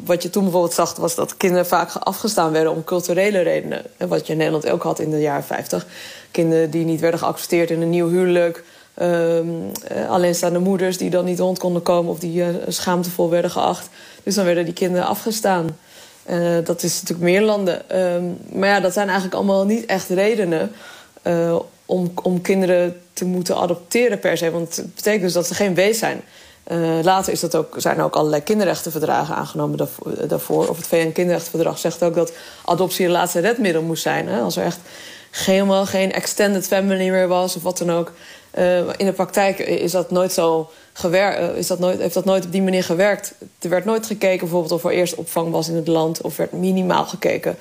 wat 0.04 0.22
je 0.22 0.30
toen 0.30 0.42
bijvoorbeeld 0.42 0.74
zag... 0.74 0.96
was 0.96 1.14
dat 1.14 1.36
kinderen 1.36 1.66
vaak 1.66 1.92
afgestaan 1.92 2.52
werden 2.52 2.72
om 2.72 2.84
culturele 2.84 3.40
redenen. 3.40 3.82
Wat 3.96 4.26
je 4.26 4.32
in 4.32 4.38
Nederland 4.38 4.70
ook 4.70 4.82
had 4.82 4.98
in 4.98 5.10
de 5.10 5.20
jaren 5.20 5.44
50. 5.44 5.86
Kinderen 6.30 6.70
die 6.70 6.84
niet 6.84 7.00
werden 7.00 7.20
geaccepteerd 7.20 7.70
in 7.70 7.82
een 7.82 7.90
nieuw 7.90 8.08
huwelijk... 8.08 8.64
Um, 9.02 9.70
alleenstaande 10.08 10.58
moeders 10.58 10.98
die 10.98 11.10
dan 11.10 11.24
niet 11.24 11.38
rond 11.38 11.58
konden 11.58 11.82
komen... 11.82 12.10
of 12.10 12.18
die 12.18 12.42
uh, 12.42 12.46
schaamtevol 12.68 13.30
werden 13.30 13.50
geacht. 13.50 13.88
Dus 14.22 14.34
dan 14.34 14.44
werden 14.44 14.64
die 14.64 14.74
kinderen 14.74 15.06
afgestaan. 15.06 15.78
Dat 16.64 16.82
is 16.82 17.00
natuurlijk 17.00 17.30
meer 17.30 17.42
landen. 17.42 18.00
Um, 18.00 18.38
maar 18.52 18.68
ja, 18.68 18.80
dat 18.80 18.92
zijn 18.92 19.06
eigenlijk 19.06 19.36
allemaal 19.36 19.64
niet 19.64 19.86
echt 19.86 20.08
redenen... 20.08 20.72
om, 21.90 22.12
om 22.22 22.40
kinderen 22.40 23.00
te 23.12 23.24
moeten 23.24 23.56
adopteren 23.56 24.18
per 24.18 24.36
se. 24.36 24.50
Want 24.50 24.76
het 24.76 24.94
betekent 24.94 25.22
dus 25.22 25.32
dat 25.32 25.46
ze 25.46 25.54
geen 25.54 25.74
wees 25.74 25.98
zijn. 25.98 26.22
Uh, 26.72 26.98
later 27.02 27.32
is 27.32 27.40
dat 27.40 27.54
ook, 27.54 27.74
zijn 27.76 27.98
er 27.98 28.04
ook 28.04 28.16
allerlei 28.16 28.42
kinderrechtenverdragen 28.42 29.34
aangenomen 29.34 29.78
daarvoor, 29.78 30.28
daarvoor. 30.28 30.68
Of 30.68 30.76
het 30.76 30.86
VN-kinderrechtenverdrag 30.86 31.78
zegt 31.78 32.02
ook 32.02 32.14
dat 32.14 32.32
adoptie 32.64 33.04
een 33.04 33.10
laatste 33.10 33.40
redmiddel 33.40 33.82
moest 33.82 34.02
zijn. 34.02 34.28
Hè? 34.28 34.40
Als 34.40 34.56
er 34.56 34.64
echt 34.64 34.78
helemaal 35.30 35.86
geen 35.86 36.12
extended 36.12 36.66
family 36.66 37.10
meer 37.10 37.28
was 37.28 37.56
of 37.56 37.62
wat 37.62 37.78
dan 37.78 37.90
ook... 37.90 38.12
Uh, 38.58 38.78
in 38.78 39.06
de 39.06 39.12
praktijk 39.12 39.58
is 39.58 39.92
dat 39.92 40.10
nooit 40.10 40.32
zo 40.32 40.70
gewerkt, 40.92 41.56
is 41.56 41.66
dat 41.66 41.78
nooit, 41.78 41.98
heeft 42.00 42.14
dat 42.14 42.24
nooit 42.24 42.44
op 42.44 42.52
die 42.52 42.62
manier 42.62 42.84
gewerkt. 42.84 43.34
Er 43.58 43.68
werd 43.68 43.84
nooit 43.84 44.06
gekeken 44.06 44.38
bijvoorbeeld 44.38 44.72
of 44.72 44.84
er 44.84 44.90
eerst 44.90 45.14
opvang 45.14 45.50
was 45.50 45.68
in 45.68 45.76
het 45.76 45.88
land, 45.88 46.20
of 46.20 46.36
werd 46.36 46.52
minimaal 46.52 47.04
gekeken. 47.04 47.56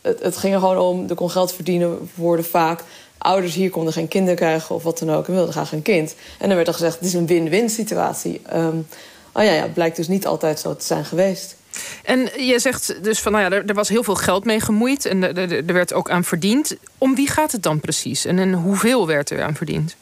Het, 0.00 0.36
ging 0.36 0.54
er 0.54 0.60
gewoon 0.60 0.78
om, 0.78 1.08
er 1.08 1.14
kon 1.14 1.30
geld 1.30 1.52
verdienen 1.52 2.10
worden 2.14 2.44
vaak. 2.44 2.82
Ouders 3.18 3.54
hier 3.54 3.70
konden 3.70 3.92
geen 3.92 4.08
kinderen 4.08 4.36
krijgen 4.36 4.74
of 4.74 4.82
wat 4.82 4.98
dan 4.98 5.10
ook 5.10 5.26
en 5.26 5.34
wilden 5.34 5.52
graag 5.52 5.72
een 5.72 5.82
kind. 5.82 6.14
En 6.38 6.46
dan 6.46 6.56
werd 6.56 6.68
er 6.68 6.74
gezegd, 6.74 6.94
het 6.94 7.04
is 7.04 7.14
een 7.14 7.26
win-win 7.26 7.70
situatie. 7.70 8.40
Um, 8.54 8.86
oh 9.32 9.42
ja, 9.42 9.52
ja, 9.52 9.62
het 9.62 9.74
blijkt 9.74 9.96
dus 9.96 10.08
niet 10.08 10.26
altijd 10.26 10.60
zo 10.60 10.76
te 10.76 10.84
zijn 10.84 11.04
geweest. 11.04 11.56
En 12.04 12.28
je 12.36 12.58
zegt 12.58 13.04
dus 13.04 13.20
van, 13.20 13.32
nou 13.32 13.44
ja, 13.44 13.62
er, 13.66 13.74
was 13.74 13.88
heel 13.88 14.02
veel 14.02 14.14
geld 14.14 14.44
mee 14.44 14.60
gemoeid 14.60 15.04
en 15.04 15.22
er, 15.22 15.38
er, 15.38 15.52
er, 15.52 15.74
werd 15.74 15.92
ook 15.92 16.10
aan 16.10 16.24
verdiend. 16.24 16.76
Om 16.98 17.14
wie 17.14 17.28
gaat 17.28 17.52
het 17.52 17.62
dan 17.62 17.80
precies 17.80 18.24
en, 18.24 18.38
en 18.38 18.52
hoeveel 18.52 19.06
werd 19.06 19.30
er 19.30 19.42
aan 19.42 19.54
verdiend? 19.54 19.96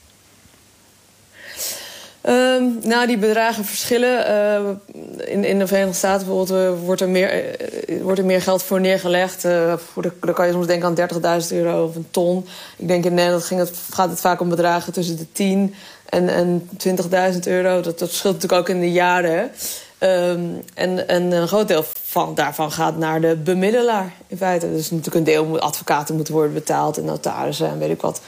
Ehm, 2.26 2.64
nou, 2.82 3.06
die 3.06 3.18
bedragen 3.18 3.64
verschillen. 3.64 4.30
Uh, 4.30 5.28
in, 5.28 5.44
in 5.44 5.58
de 5.58 5.66
Verenigde 5.66 5.96
Staten 5.96 6.26
bijvoorbeeld 6.26 6.78
uh, 6.78 6.84
wordt, 6.84 7.00
er 7.00 7.08
meer, 7.08 7.60
uh, 7.88 8.02
wordt 8.02 8.18
er 8.18 8.24
meer 8.24 8.42
geld 8.42 8.62
voor 8.62 8.80
neergelegd. 8.80 9.42
de, 9.42 9.78
dan 10.20 10.34
kan 10.34 10.46
je 10.46 10.52
soms 10.52 10.66
denken 10.66 11.10
aan 11.22 11.40
30.000 11.42 11.48
euro 11.56 11.84
of 11.84 11.94
een 11.94 12.06
ton. 12.10 12.46
Ik 12.76 12.88
denk 12.88 13.04
in 13.04 13.14
Nederland 13.14 13.44
ging 13.44 13.60
het, 13.60 13.72
gaat 13.90 14.10
het 14.10 14.20
vaak 14.20 14.40
om 14.40 14.48
bedragen 14.48 14.92
tussen 14.92 15.16
de 15.16 15.32
10 15.32 15.74
en, 16.08 16.28
en 16.28 16.68
20.000 17.32 17.38
euro. 17.44 17.80
Dat, 17.80 17.98
dat 17.98 18.08
verschilt 18.08 18.34
natuurlijk 18.34 18.60
ook 18.60 18.74
in 18.74 18.80
de 18.80 18.92
jaren. 18.92 19.50
Um, 20.00 20.62
en, 20.74 21.08
en 21.08 21.32
een 21.32 21.48
groot 21.48 21.68
deel 21.68 21.84
van, 22.02 22.34
daarvan 22.34 22.72
gaat 22.72 22.96
naar 22.96 23.20
de 23.20 23.36
bemiddelaar 23.36 24.12
in 24.26 24.36
feite. 24.36 24.72
Dus 24.72 24.90
natuurlijk 24.90 25.16
een 25.16 25.24
deel 25.24 25.58
advocaten 25.58 26.14
moeten 26.14 26.34
worden 26.34 26.54
betaald 26.54 26.98
en 26.98 27.04
notarissen 27.04 27.68
en 27.68 27.78
weet 27.78 27.90
ik 27.90 28.00
wat. 28.00 28.20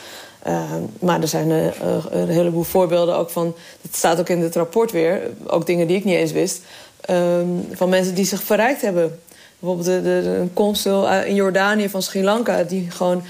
Uh, 0.46 0.62
maar 1.00 1.20
er 1.20 1.28
zijn 1.28 1.48
uh, 1.48 1.66
een 2.10 2.28
heleboel 2.28 2.62
voorbeelden 2.62 3.16
ook 3.16 3.30
van... 3.30 3.54
dat 3.82 3.96
staat 3.96 4.20
ook 4.20 4.28
in 4.28 4.40
het 4.40 4.54
rapport 4.54 4.92
weer, 4.92 5.20
ook 5.46 5.66
dingen 5.66 5.86
die 5.86 5.96
ik 5.96 6.04
niet 6.04 6.14
eens 6.14 6.32
wist... 6.32 6.60
Uh, 7.10 7.16
van 7.72 7.88
mensen 7.88 8.14
die 8.14 8.24
zich 8.24 8.42
verrijkt 8.42 8.80
hebben. 8.80 9.18
Bijvoorbeeld 9.58 9.88
de, 9.88 10.02
de, 10.02 10.36
een 10.40 10.52
consul 10.52 11.08
in 11.08 11.34
Jordanië 11.34 11.88
van 11.88 12.02
Sri 12.02 12.24
Lanka... 12.24 12.62
die 12.62 12.90
gewoon 12.90 13.22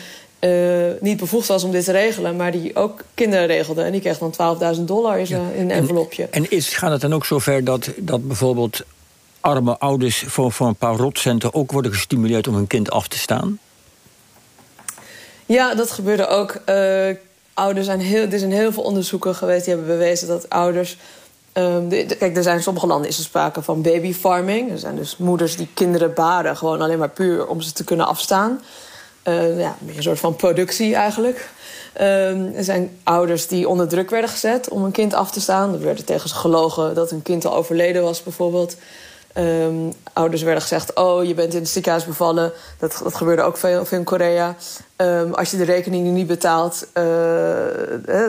niet 1.00 1.16
bevoegd 1.16 1.48
was 1.48 1.64
om 1.64 1.70
dit 1.70 1.84
te 1.84 1.92
regelen... 1.92 2.36
maar 2.36 2.52
die 2.52 2.76
ook 2.76 3.04
kinderen 3.14 3.46
regelde. 3.46 3.82
En 3.82 3.92
die 3.92 4.00
kreeg 4.00 4.18
dan 4.18 4.58
12.000 4.76 4.82
dollar 4.82 5.18
in, 5.18 5.34
een 5.58 5.70
envelopje. 5.70 6.22
En, 6.22 6.30
en 6.30 6.50
is, 6.50 6.68
gaat 6.68 6.90
het 6.90 7.00
dan 7.00 7.14
ook 7.14 7.24
zover 7.24 7.64
dat, 7.64 7.90
dat 7.96 8.26
bijvoorbeeld 8.26 8.84
arme 9.40 9.78
ouders... 9.78 10.24
Voor, 10.26 10.52
voor 10.52 10.66
een 10.66 10.76
paar 10.76 10.96
rotcenten 10.96 11.54
ook 11.54 11.72
worden 11.72 11.92
gestimuleerd 11.92 12.48
om 12.48 12.54
hun 12.54 12.66
kind 12.66 12.90
af 12.90 13.08
te 13.08 13.18
staan? 13.18 13.58
Ja, 15.48 15.74
dat 15.74 15.90
gebeurde 15.90 16.26
ook. 16.26 16.56
Uh, 16.66 17.08
ouders 17.54 17.86
zijn 17.86 18.00
heel, 18.00 18.26
er 18.30 18.38
zijn 18.38 18.52
heel 18.52 18.72
veel 18.72 18.82
onderzoeken 18.82 19.34
geweest 19.34 19.64
die 19.64 19.74
hebben 19.74 19.96
bewezen 19.96 20.28
dat 20.28 20.50
ouders. 20.50 20.96
De, 21.52 22.04
de, 22.08 22.16
kijk, 22.16 22.36
er 22.36 22.42
zijn 22.42 22.56
in 22.56 22.62
sommige 22.62 22.86
landen 22.86 23.08
is 23.08 23.18
er 23.18 23.24
sprake 23.24 23.62
van 23.62 23.82
babyfarming. 23.82 24.70
Er 24.70 24.78
zijn 24.78 24.96
dus 24.96 25.16
moeders 25.16 25.56
die 25.56 25.68
kinderen 25.74 26.14
baren, 26.14 26.56
gewoon 26.56 26.80
alleen 26.80 26.98
maar 26.98 27.10
puur 27.10 27.46
om 27.46 27.60
ze 27.60 27.72
te 27.72 27.84
kunnen 27.84 28.06
afstaan. 28.06 28.60
Uh, 29.24 29.60
ja, 29.60 29.76
een 29.96 30.02
soort 30.02 30.18
van 30.18 30.36
productie 30.36 30.94
eigenlijk. 30.94 31.48
Um, 32.00 32.52
er 32.54 32.64
zijn 32.64 32.98
ouders 33.02 33.46
die 33.46 33.68
onder 33.68 33.88
druk 33.88 34.10
werden 34.10 34.30
gezet 34.30 34.68
om 34.68 34.84
een 34.84 34.92
kind 34.92 35.14
af 35.14 35.30
te 35.30 35.40
staan. 35.40 35.72
Er 35.74 35.80
werd 35.80 36.06
tegen 36.06 36.28
ze 36.28 36.34
gelogen 36.34 36.94
dat 36.94 37.10
hun 37.10 37.22
kind 37.22 37.44
al 37.44 37.54
overleden 37.54 38.02
was, 38.02 38.22
bijvoorbeeld. 38.22 38.76
Um, 39.38 39.92
ouders 40.12 40.42
werden 40.42 40.62
gezegd: 40.62 40.94
Oh, 40.94 41.24
je 41.24 41.34
bent 41.34 41.54
in 41.54 41.60
het 41.60 41.68
ziekenhuis 41.68 42.04
bevallen. 42.04 42.52
Dat, 42.78 43.00
dat 43.02 43.14
gebeurde 43.14 43.42
ook 43.42 43.56
veel, 43.56 43.86
in 43.90 44.04
Korea. 44.04 44.56
Um, 44.96 45.34
als 45.34 45.50
je 45.50 45.56
de 45.56 45.64
rekening 45.64 46.06
niet 46.06 46.26
betaalt, 46.26 46.86
eh, 46.92 47.04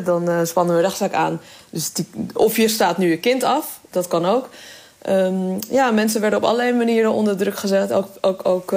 dan 0.04 0.30
uh, 0.30 0.40
spannen 0.44 0.76
we 0.76 0.82
rechtszaak 0.82 1.14
aan. 1.14 1.42
Dus 1.70 1.92
of 2.34 2.58
je 2.58 2.68
staat 2.68 2.98
nu 2.98 3.10
je 3.10 3.18
kind 3.18 3.44
af, 3.44 3.80
dat 3.92 4.08
kan 4.08 4.26
ook. 4.26 4.50
Um, 5.10 5.60
ja, 5.70 5.92
mensen 5.92 6.22
werden 6.22 6.40
op 6.40 6.46
allerlei 6.46 6.74
manieren 6.74 7.12
onder 7.12 7.38
druk 7.38 7.58
gezet. 7.58 7.94
Ook, 7.94 8.08
ook, 8.22 8.46
ook 8.46 8.72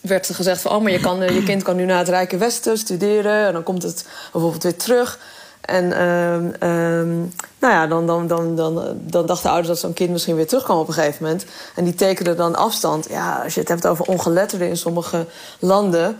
werd 0.00 0.28
er 0.28 0.34
gezegd: 0.34 0.60
van, 0.60 0.72
Oh, 0.72 0.82
maar 0.82 0.92
je, 0.92 1.00
kan, 1.00 1.34
je 1.34 1.42
kind 1.42 1.62
kan 1.62 1.76
nu 1.76 1.84
naar 1.84 1.98
het 1.98 2.08
Rijke 2.08 2.36
Westen 2.36 2.78
studeren. 2.78 3.46
En 3.46 3.52
dan 3.52 3.62
komt 3.62 3.82
het 3.82 4.06
bijvoorbeeld 4.32 4.62
weer 4.62 4.76
terug. 4.76 5.18
En 5.66 6.02
um, 6.02 6.68
um, 6.68 7.32
nou 7.58 7.72
ja, 7.72 7.86
dan, 7.86 8.06
dan, 8.06 8.26
dan, 8.26 8.56
dan, 8.56 8.96
dan 9.00 9.26
dachten 9.26 9.50
ouders 9.50 9.68
dat 9.68 9.78
zo'n 9.78 9.92
kind 9.92 10.10
misschien 10.10 10.36
weer 10.36 10.46
terugkwam 10.46 10.78
op 10.78 10.88
een 10.88 10.94
gegeven 10.94 11.22
moment. 11.22 11.44
En 11.74 11.84
die 11.84 11.94
tekenden 11.94 12.36
dan 12.36 12.56
afstand. 12.56 13.06
Ja, 13.08 13.40
als 13.44 13.54
je 13.54 13.60
het 13.60 13.68
hebt 13.68 13.86
over 13.86 14.04
ongeletterden 14.04 14.68
in 14.68 14.76
sommige 14.76 15.26
landen. 15.58 16.16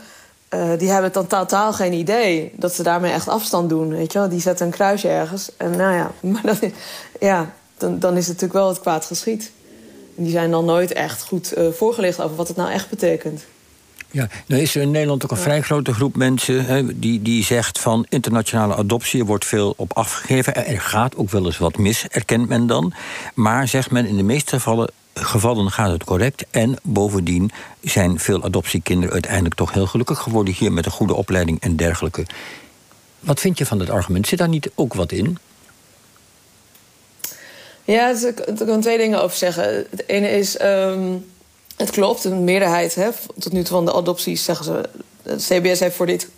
Uh, 0.54 0.78
die 0.78 0.90
hebben 0.90 1.12
dan 1.12 1.26
totaal 1.26 1.72
geen 1.72 1.92
idee 1.92 2.52
dat 2.56 2.74
ze 2.74 2.82
daarmee 2.82 3.12
echt 3.12 3.28
afstand 3.28 3.68
doen. 3.68 3.88
Weet 3.88 4.12
je 4.12 4.18
wel? 4.18 4.28
Die 4.28 4.40
zetten 4.40 4.66
een 4.66 4.72
kruisje 4.72 5.08
ergens. 5.08 5.50
En 5.56 5.70
nou 5.70 5.94
ja, 5.94 6.10
maar 6.30 6.42
dan, 6.42 6.72
ja, 7.20 7.52
dan, 7.78 7.98
dan 7.98 8.16
is 8.16 8.26
het 8.26 8.40
natuurlijk 8.40 8.60
wel 8.60 8.68
het 8.68 8.80
kwaad 8.80 9.04
geschied. 9.04 9.50
En 10.16 10.22
die 10.22 10.32
zijn 10.32 10.50
dan 10.50 10.64
nooit 10.64 10.92
echt 10.92 11.22
goed 11.22 11.58
uh, 11.58 11.72
voorgelicht 11.72 12.20
over 12.20 12.36
wat 12.36 12.48
het 12.48 12.56
nou 12.56 12.70
echt 12.70 12.90
betekent. 12.90 13.42
Ja, 14.16 14.28
nou 14.46 14.62
is 14.62 14.74
er 14.74 14.82
in 14.82 14.90
Nederland 14.90 15.24
ook 15.24 15.30
een 15.30 15.36
vrij 15.36 15.62
grote 15.62 15.94
groep 15.94 16.16
mensen 16.16 16.64
hè, 16.64 16.98
die, 16.98 17.22
die 17.22 17.44
zegt 17.44 17.78
van 17.78 18.06
internationale 18.08 18.74
adoptie 18.74 19.20
er 19.20 19.26
wordt 19.26 19.44
veel 19.44 19.74
op 19.76 19.96
afgegeven. 19.96 20.66
Er 20.66 20.80
gaat 20.80 21.16
ook 21.16 21.30
wel 21.30 21.44
eens 21.44 21.58
wat 21.58 21.78
mis, 21.78 22.06
erkent 22.08 22.48
men 22.48 22.66
dan. 22.66 22.92
Maar 23.34 23.68
zegt 23.68 23.90
men 23.90 24.06
in 24.06 24.16
de 24.16 24.22
meeste 24.22 24.50
gevallen, 24.50 24.90
gevallen 25.14 25.70
gaat 25.70 25.90
het 25.90 26.04
correct. 26.04 26.44
En 26.50 26.76
bovendien 26.82 27.50
zijn 27.80 28.18
veel 28.18 28.44
adoptiekinderen 28.44 29.12
uiteindelijk 29.12 29.54
toch 29.54 29.72
heel 29.72 29.86
gelukkig 29.86 30.18
geworden 30.18 30.54
hier 30.54 30.72
met 30.72 30.86
een 30.86 30.92
goede 30.92 31.14
opleiding 31.14 31.60
en 31.60 31.76
dergelijke. 31.76 32.26
Wat 33.20 33.40
vind 33.40 33.58
je 33.58 33.66
van 33.66 33.78
dat 33.78 33.90
argument? 33.90 34.26
Zit 34.26 34.38
daar 34.38 34.48
niet 34.48 34.70
ook 34.74 34.94
wat 34.94 35.12
in? 35.12 35.38
Ja, 37.84 38.08
ik 38.08 38.66
kan 38.66 38.80
twee 38.80 38.98
dingen 38.98 39.22
over 39.22 39.36
zeggen. 39.36 39.86
Het 39.90 40.08
ene 40.08 40.30
is. 40.30 40.62
Um 40.62 41.24
het 41.76 41.90
klopt, 41.90 42.24
een 42.24 42.44
meerderheid 42.44 42.94
hè, 42.94 43.08
tot 43.38 43.52
nu 43.52 43.62
toe 43.62 43.76
van 43.76 43.84
de 43.84 43.94
adopties 43.94 44.44
zeggen 44.44 44.64
ze. 44.64 44.80
De 45.22 45.36
CBS 45.36 45.80
heeft 45.80 45.96
voor, 45.96 46.06
dit, 46.06 46.28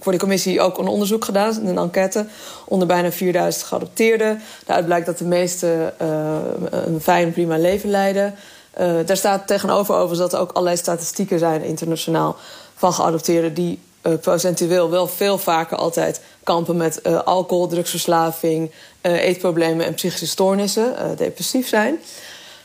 voor 0.00 0.12
die 0.12 0.20
commissie 0.20 0.60
ook 0.60 0.78
een 0.78 0.86
onderzoek 0.86 1.24
gedaan, 1.24 1.66
een 1.66 1.78
enquête, 1.78 2.26
onder 2.66 2.88
bijna 2.88 3.12
4000 3.12 3.64
geadopteerden. 3.64 4.42
Daaruit 4.64 4.86
blijkt 4.86 5.06
dat 5.06 5.18
de 5.18 5.24
meesten 5.24 5.94
uh, 6.02 6.36
een 6.70 7.00
fijn, 7.00 7.32
prima 7.32 7.58
leven 7.58 7.90
leiden. 7.90 8.34
Uh, 8.80 8.92
daar 9.06 9.16
staat 9.16 9.46
tegenover 9.46 9.94
overigens 9.94 10.18
dat 10.18 10.32
er 10.32 10.38
ook 10.38 10.52
allerlei 10.52 10.76
statistieken 10.76 11.38
zijn 11.38 11.62
internationaal 11.62 12.36
van 12.74 12.92
geadopteerden 12.92 13.54
die 13.54 13.78
uh, 14.02 14.12
procentueel 14.20 14.90
wel 14.90 15.06
veel 15.06 15.38
vaker 15.38 15.76
altijd 15.76 16.20
kampen 16.42 16.76
met 16.76 17.24
alcohol, 17.24 17.66
drugsverslaving, 17.66 18.70
eetproblemen 19.00 19.86
en 19.86 19.94
psychische 19.94 20.26
stoornissen, 20.26 21.16
depressief 21.16 21.68
zijn. 21.68 21.98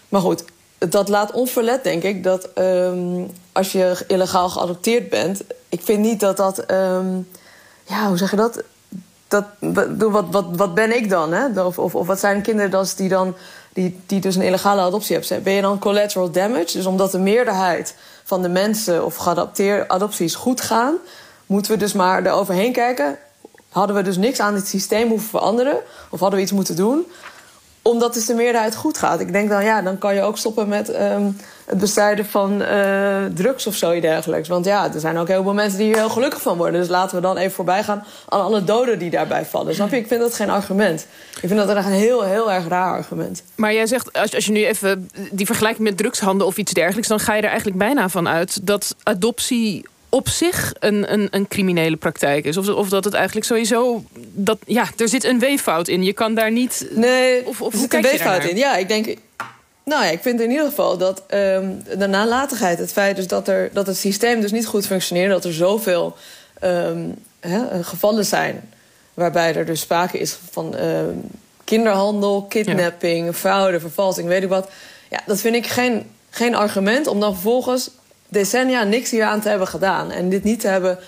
Maar 0.10 0.22
goed, 0.22 0.44
dat 0.90 1.10
laat 1.10 1.32
onverlet, 1.32 1.84
denk 1.84 2.04
ik, 2.04 2.24
dat 2.24 2.50
um, 2.58 3.32
als 3.52 3.72
je 3.72 3.98
illegaal 4.08 4.50
geadopteerd 4.50 5.10
bent... 5.10 5.42
ik 5.70 5.82
vind 5.82 6.00
niet 6.00 6.20
dat 6.20 6.38
dat... 6.38 6.72
Um, 6.72 7.28
ja, 7.84 8.08
hoe 8.08 8.18
zeg 8.18 8.32
je 8.32 8.36
dat? 8.36 8.64
dat 9.28 9.46
wat, 9.60 10.26
wat, 10.32 10.46
wat 10.56 10.74
ben 10.74 10.96
ik 10.96 11.10
dan? 11.10 11.34
Hè? 11.34 11.62
Of, 11.62 11.80
of, 11.80 11.96
of 11.96 12.08
wat 12.08 12.20
zijn 12.20 12.42
kinderen 12.42 12.86
die, 12.96 13.10
dan, 13.10 13.36
die, 13.74 14.00
die 14.06 14.22
dus 14.22 14.36
een 14.36 14.42
illegale 14.42 14.82
adoptie 14.82 15.18
hebben? 15.18 15.44
Ben 15.44 15.54
je 15.54 15.62
dan 15.62 15.80
collateral 15.80 16.32
damage? 16.32 16.78
Dus 16.78 16.86
omdat 16.86 17.12
de 17.12 17.20
meerderheid 17.20 17.96
van 18.24 18.42
de 18.42 18.50
mensen 18.50 19.06
of 19.06 19.16
geadopteerde 19.16 19.88
adopties 19.88 20.36
goed 20.36 20.62
gaan... 20.62 20.96
moeten 21.46 21.72
we 21.72 21.78
dus 21.78 21.94
maar 21.94 22.26
eroverheen 22.26 22.74
kijken... 22.74 23.18
Hadden 23.70 23.96
we 23.96 24.02
dus 24.02 24.18
niks 24.18 24.40
aan 24.40 24.54
dit 24.54 24.68
systeem 24.68 25.10
hoeven 25.10 25.30
veranderen? 25.30 25.78
Of 26.10 26.20
hadden 26.20 26.38
we 26.38 26.46
iets 26.46 26.54
moeten 26.54 26.76
doen? 26.76 27.06
Omdat 27.84 28.14
dus 28.14 28.26
de 28.26 28.34
meerderheid 28.34 28.76
goed 28.76 28.98
gaat. 28.98 29.20
Ik 29.20 29.32
denk 29.32 29.50
dan, 29.50 29.64
ja, 29.64 29.82
dan 29.82 29.98
kan 29.98 30.16
je 30.16 30.22
ook 30.22 30.38
stoppen 30.38 30.68
met 30.68 31.00
um, 31.00 31.38
het 31.66 31.78
bestrijden 31.78 32.26
van 32.26 32.62
uh, 32.62 33.26
drugs 33.34 33.68
of 33.68 33.76
zoiets 33.76 34.06
dergelijks. 34.06 34.48
Want 34.48 34.66
ja, 34.66 34.94
er 34.94 35.00
zijn 35.00 35.18
ook 35.18 35.28
heel 35.28 35.44
veel 35.44 35.54
mensen 35.54 35.78
die 35.78 35.88
hier 35.88 35.98
heel 35.98 36.10
gelukkig 36.10 36.42
van 36.42 36.58
worden. 36.58 36.80
Dus 36.80 36.90
laten 36.90 37.16
we 37.16 37.22
dan 37.22 37.38
even 37.38 37.52
voorbij 37.52 37.84
gaan 37.84 38.04
aan 38.30 38.42
alle 38.42 38.64
doden 38.64 39.00
die 39.00 39.10
daarbij 39.10 39.46
vallen. 39.46 39.76
Snap 39.76 39.90
je? 39.90 39.98
Ik 39.98 40.08
vind 40.08 40.22
dat 40.22 40.36
geen 40.36 40.50
argument. 40.50 41.08
Ik 41.42 41.48
vind 41.48 41.56
dat 41.56 41.70
echt 41.70 41.86
een 41.86 41.92
heel, 41.92 42.24
heel 42.24 42.52
erg 42.52 42.68
raar 42.68 42.94
argument. 42.94 43.44
Maar 43.56 43.74
jij 43.74 43.88
zegt, 43.88 44.14
als, 44.14 44.36
als 44.36 44.46
je 44.46 44.52
nu 44.52 44.66
even 44.66 45.10
die 45.32 45.46
vergelijking 45.46 45.88
met 45.88 45.98
drugshandel 45.98 46.48
of 46.48 46.58
iets 46.58 46.74
dergelijks... 46.74 47.08
dan 47.08 47.20
ga 47.20 47.34
je 47.34 47.42
er 47.42 47.48
eigenlijk 47.48 47.78
bijna 47.78 48.10
van 48.10 48.28
uit 48.28 48.68
dat 48.68 48.96
adoptie 49.04 49.86
op 50.14 50.30
zich 50.30 50.74
een, 50.80 51.14
een, 51.14 51.28
een 51.32 51.48
criminele 51.48 51.96
praktijk 51.96 52.46
is. 52.46 52.58
Of, 52.58 52.68
of 52.68 52.90
dat 52.90 53.04
het 53.04 53.14
eigenlijk 53.14 53.46
sowieso. 53.46 54.04
Dat, 54.34 54.58
ja, 54.66 54.88
er 54.98 55.10
zit 55.10 55.24
een 55.24 55.40
weeffout 55.40 55.88
in. 55.88 56.04
Je 56.04 56.14
kan 56.14 56.36
daar 56.36 56.52
niet. 56.52 56.88
Nee, 56.92 57.48
of, 57.48 57.62
of 57.62 57.74
er 57.74 57.80
zit 57.80 57.94
een 57.94 58.02
weeffout 58.02 58.44
in. 58.44 58.58
Ja, 58.58 58.76
ik 58.76 58.88
denk. 58.88 59.18
Nou 59.84 60.04
ja, 60.04 60.10
ik 60.10 60.22
vind 60.22 60.42
in 60.42 60.50
ieder 60.50 60.66
geval 60.66 60.98
dat 60.98 61.24
um, 61.34 61.84
de 61.98 62.08
nalatigheid, 62.08 62.78
het 62.78 62.92
feit 62.92 63.16
dus 63.16 63.28
dat, 63.28 63.48
er, 63.48 63.70
dat 63.74 63.88
het 63.88 63.98
systeem 63.98 64.42
dus 64.42 64.52
niet 64.52 64.66
goed 64.66 64.86
functioneert, 64.86 65.32
dat 65.32 65.46
er 65.46 65.54
zoveel 65.54 66.16
um, 66.64 67.16
hè, 67.40 67.84
gevallen 67.84 68.26
zijn 68.26 68.70
waarbij 69.14 69.56
er 69.56 69.66
dus 69.66 69.80
sprake 69.80 70.18
is 70.18 70.38
van 70.52 70.80
um, 70.80 71.22
kinderhandel, 71.64 72.46
kidnapping, 72.50 73.26
ja. 73.26 73.34
fraude, 73.34 73.80
vervalsing, 73.80 74.28
weet 74.28 74.44
ik 74.44 74.50
wat. 74.50 74.70
Ja, 75.10 75.20
dat 75.26 75.40
vind 75.40 75.56
ik 75.56 75.68
geen, 75.68 76.10
geen 76.30 76.56
argument 76.56 77.08
om 77.08 77.20
dan 77.20 77.34
vervolgens 77.34 77.90
decennia 78.34 78.84
niks 78.84 79.12
hier 79.12 79.24
aan 79.24 79.42
te 79.42 79.50
hebben 79.50 79.68
gedaan. 79.68 80.12
En 80.12 80.30
dit 80.30 80.44
niet 80.44 80.60
te 80.60 80.68
hebben 80.68 81.00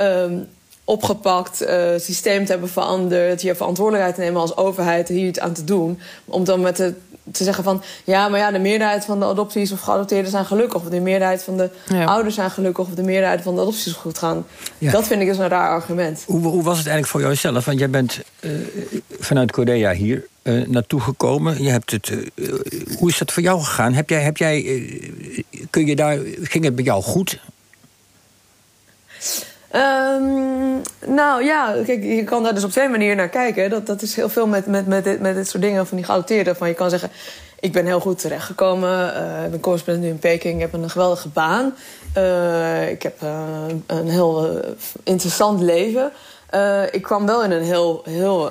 um, 0.00 0.48
opgepakt, 0.84 1.62
uh, 1.62 1.90
systeem 1.96 2.44
te 2.44 2.50
hebben 2.50 2.68
veranderd... 2.68 3.40
hier 3.40 3.56
verantwoordelijkheid 3.56 4.14
te 4.14 4.20
nemen 4.20 4.40
als 4.40 4.56
overheid 4.56 5.08
hier 5.08 5.26
iets 5.26 5.38
aan 5.38 5.52
te 5.52 5.64
doen. 5.64 6.00
Om 6.24 6.44
dan 6.44 6.60
met 6.60 6.76
de, 6.76 6.94
te 7.30 7.44
zeggen 7.44 7.64
van... 7.64 7.82
ja, 8.04 8.28
maar 8.28 8.38
ja, 8.38 8.50
de 8.50 8.58
meerderheid 8.58 9.04
van 9.04 9.20
de 9.20 9.26
adopties 9.26 9.72
of 9.72 9.80
geadopteerden 9.80 10.30
zijn 10.30 10.44
gelukkig... 10.44 10.82
of 10.82 10.88
de 10.88 11.00
meerderheid 11.00 11.42
van 11.42 11.56
de 11.56 11.70
ja. 11.88 12.04
ouders 12.04 12.34
zijn 12.34 12.50
gelukkig... 12.50 12.86
of 12.86 12.94
de 12.94 13.02
meerderheid 13.02 13.42
van 13.42 13.54
de 13.54 13.60
adopties 13.60 13.92
goed 13.92 14.18
gaan. 14.18 14.46
Ja. 14.78 14.90
Dat 14.90 15.06
vind 15.06 15.20
ik 15.20 15.26
dus 15.26 15.38
een 15.38 15.48
raar 15.48 15.68
argument. 15.68 16.24
Hoe, 16.26 16.40
hoe 16.40 16.62
was 16.62 16.78
het 16.78 16.86
eigenlijk 16.86 17.06
voor 17.06 17.20
jouzelf? 17.20 17.64
Want 17.64 17.78
jij 17.78 17.90
bent 17.90 18.20
uh, 18.40 18.50
vanuit 19.20 19.50
Korea 19.50 19.92
hier 19.92 20.26
uh, 20.42 20.66
naartoe 20.66 21.00
gekomen. 21.00 21.62
Je 21.62 21.70
hebt 21.70 21.90
het, 21.90 22.10
uh, 22.34 22.52
hoe 22.98 23.08
is 23.08 23.18
dat 23.18 23.32
voor 23.32 23.42
jou 23.42 23.60
gegaan? 23.60 23.92
Heb 23.92 24.10
jij, 24.10 24.22
heb 24.22 24.36
jij, 24.36 24.62
uh, 24.62 25.04
kun 25.70 25.86
je 25.86 25.96
daar, 25.96 26.18
ging 26.42 26.64
het 26.64 26.74
bij 26.74 26.84
jou 26.84 27.02
goed? 27.02 27.40
Um, 29.74 30.80
nou 31.06 31.44
ja, 31.44 31.74
kijk, 31.84 32.02
je 32.02 32.24
kan 32.24 32.42
daar 32.42 32.54
dus 32.54 32.64
op 32.64 32.70
twee 32.70 32.88
manieren 32.88 33.16
naar 33.16 33.28
kijken. 33.28 33.70
Dat, 33.70 33.86
dat 33.86 34.02
is 34.02 34.16
heel 34.16 34.28
veel 34.28 34.46
met, 34.46 34.66
met, 34.66 34.86
met, 34.86 35.04
dit, 35.04 35.20
met 35.20 35.34
dit 35.34 35.48
soort 35.48 35.62
dingen 35.62 35.86
van 35.86 35.96
die 35.96 36.06
geadopteerden. 36.06 36.56
Van 36.56 36.68
je 36.68 36.74
kan 36.74 36.90
zeggen, 36.90 37.10
ik 37.60 37.72
ben 37.72 37.86
heel 37.86 38.00
goed 38.00 38.18
terechtgekomen. 38.18 39.14
Uh, 39.16 39.44
ik 39.44 39.50
ben 39.50 39.60
correspondent 39.60 40.04
nu 40.04 40.10
in 40.10 40.18
Peking. 40.18 40.54
Ik 40.54 40.60
heb 40.60 40.72
een 40.72 40.90
geweldige 40.90 41.28
baan. 41.28 41.74
Uh, 42.16 42.90
ik 42.90 43.02
heb 43.02 43.22
uh, 43.22 43.30
een 43.86 44.08
heel 44.08 44.60
interessant 45.02 45.60
leven. 45.60 46.12
Ik 46.90 47.02
kwam 47.02 47.26
wel 47.26 47.44
in 47.44 47.50
een 47.50 47.62
heel, 47.62 48.02
heel 48.04 48.50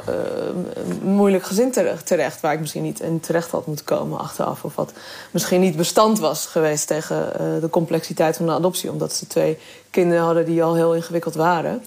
moeilijk 1.01 1.43
gezin 1.43 1.71
terecht, 2.03 2.41
Waar 2.41 2.53
ik 2.53 2.59
misschien 2.59 2.83
niet 2.83 2.99
in 2.99 3.19
terecht 3.19 3.51
had 3.51 3.65
moeten 3.65 3.85
komen 3.85 4.19
achteraf. 4.19 4.63
Of 4.63 4.75
wat 4.75 4.93
misschien 5.31 5.61
niet 5.61 5.75
bestand 5.75 6.19
was 6.19 6.45
geweest 6.45 6.87
tegen 6.87 7.33
de 7.61 7.69
complexiteit 7.69 8.37
van 8.37 8.45
de 8.45 8.51
adoptie. 8.51 8.91
Omdat 8.91 9.13
ze 9.13 9.27
twee 9.27 9.57
kinderen 9.89 10.23
hadden 10.23 10.45
die 10.45 10.63
al 10.63 10.75
heel 10.75 10.95
ingewikkeld 10.95 11.35
waren. 11.35 11.83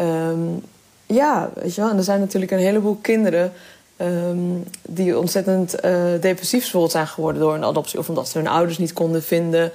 Um, 0.00 0.62
ja, 1.06 1.50
weet 1.54 1.74
je 1.74 1.80
wel. 1.80 1.90
En 1.90 1.96
er 1.96 2.04
zijn 2.04 2.20
natuurlijk 2.20 2.52
een 2.52 2.58
heleboel 2.58 2.98
kinderen 3.00 3.52
um, 3.96 4.64
die 4.82 5.18
ontzettend 5.18 5.82
depressief 6.20 6.74
zijn 6.86 7.06
geworden 7.06 7.40
door 7.40 7.54
een 7.54 7.64
adoptie. 7.64 7.98
Of 7.98 8.08
omdat 8.08 8.28
ze 8.28 8.38
hun 8.38 8.48
ouders 8.48 8.78
niet 8.78 8.92
konden 8.92 9.22
vinden. 9.22 9.72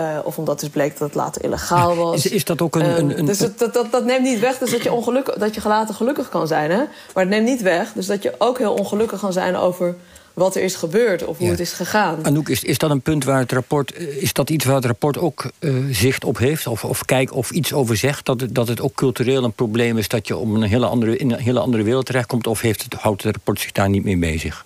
Uh, 0.00 0.18
of 0.24 0.38
omdat 0.38 0.60
dus 0.60 0.68
bleek 0.68 0.98
dat 0.98 1.08
het 1.08 1.14
later 1.14 1.44
illegaal 1.44 1.96
was. 1.96 2.24
Is, 2.24 2.32
is 2.32 2.44
dat 2.44 2.62
ook 2.62 2.74
een. 2.74 2.98
een, 2.98 3.18
een... 3.18 3.24
dus 3.24 3.38
dat, 3.38 3.58
dat, 3.58 3.92
dat, 3.92 4.04
neemt 4.04 4.22
niet 4.22 4.40
weg 4.40 4.58
dus 4.58 4.70
dat 4.70 4.82
je, 4.82 4.92
ongelukkig, 4.92 5.34
dat 5.34 5.54
je 5.54 5.60
later 5.64 5.94
gelukkig 5.94 6.28
kan 6.28 6.46
zijn. 6.46 6.70
Hè? 6.70 6.76
Maar 7.14 7.24
het 7.24 7.28
neemt 7.28 7.46
niet 7.46 7.62
weg 7.62 7.92
dus 7.92 8.06
dat 8.06 8.22
je 8.22 8.34
ook 8.38 8.58
heel 8.58 8.74
ongelukkig 8.74 9.20
kan 9.20 9.32
zijn 9.32 9.56
over 9.56 9.94
wat 10.34 10.56
er 10.56 10.62
is 10.62 10.74
gebeurd 10.74 11.24
of 11.24 11.38
hoe 11.38 11.48
het 11.48 11.60
is 11.60 11.72
gegaan. 11.72 12.24
Anouk, 12.24 12.48
is, 12.48 12.64
is 12.64 12.78
dat 12.78 12.90
een 12.90 13.00
punt 13.00 13.24
waar 13.24 13.38
het 13.38 13.52
rapport... 13.52 13.92
Eh, 13.92 14.22
is 14.22 14.32
dat 14.32 14.50
iets 14.50 14.64
waar 14.64 14.74
het 14.74 14.84
rapport 14.84 15.18
ook 15.18 15.50
uh, 15.58 15.84
zicht 15.90 16.24
op 16.24 16.38
heeft? 16.38 16.66
Of, 16.66 16.84
of 16.84 17.04
kijk 17.04 17.34
of 17.34 17.50
iets 17.50 17.72
over 17.72 17.96
zegt? 17.96 18.24
Dat 18.24 18.40
het, 18.40 18.54
dat 18.54 18.68
het 18.68 18.80
ook 18.80 18.94
cultureel 18.94 19.44
een 19.44 19.52
probleem 19.52 19.98
is... 19.98 20.08
dat 20.08 20.26
je 20.26 20.36
om 20.36 20.54
een 20.54 20.62
hele 20.62 20.86
andere, 20.86 21.16
in 21.16 21.30
een 21.30 21.40
hele 21.40 21.60
andere 21.60 21.82
wereld 21.82 22.06
terechtkomt... 22.06 22.46
of 22.46 22.60
heeft 22.60 22.82
het, 22.82 22.94
houdt 22.94 23.22
het 23.22 23.34
rapport 23.34 23.60
zich 23.60 23.72
daar 23.72 23.88
niet 23.88 24.04
mee 24.04 24.18
bezig? 24.18 24.64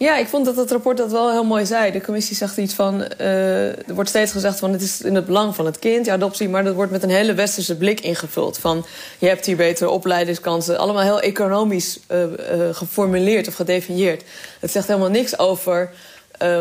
Ja, 0.00 0.16
ik 0.16 0.26
vond 0.26 0.44
dat 0.44 0.56
het 0.56 0.70
rapport 0.70 0.96
dat 0.96 1.10
wel 1.10 1.30
heel 1.30 1.44
mooi 1.44 1.66
zei. 1.66 1.92
De 1.92 2.00
commissie 2.00 2.36
zegt 2.36 2.56
iets 2.56 2.74
van... 2.74 3.04
Uh, 3.20 3.88
er 3.88 3.94
wordt 3.94 4.08
steeds 4.08 4.32
gezegd 4.32 4.58
van 4.58 4.72
het 4.72 4.82
is 4.82 5.00
in 5.00 5.14
het 5.14 5.26
belang 5.26 5.54
van 5.54 5.66
het 5.66 5.78
kind, 5.78 6.06
je 6.06 6.12
adoptie... 6.12 6.48
maar 6.48 6.64
dat 6.64 6.74
wordt 6.74 6.90
met 6.90 7.02
een 7.02 7.10
hele 7.10 7.34
westerse 7.34 7.76
blik 7.76 8.00
ingevuld. 8.00 8.58
Van 8.58 8.86
je 9.18 9.26
hebt 9.26 9.46
hier 9.46 9.56
betere 9.56 9.90
opleidingskansen. 9.90 10.78
Allemaal 10.78 11.02
heel 11.02 11.20
economisch 11.20 11.98
uh, 12.10 12.22
uh, 12.22 12.28
geformuleerd 12.72 13.48
of 13.48 13.54
gedefinieerd. 13.54 14.22
Het 14.60 14.70
zegt 14.70 14.86
helemaal 14.86 15.10
niks 15.10 15.38
over 15.38 15.90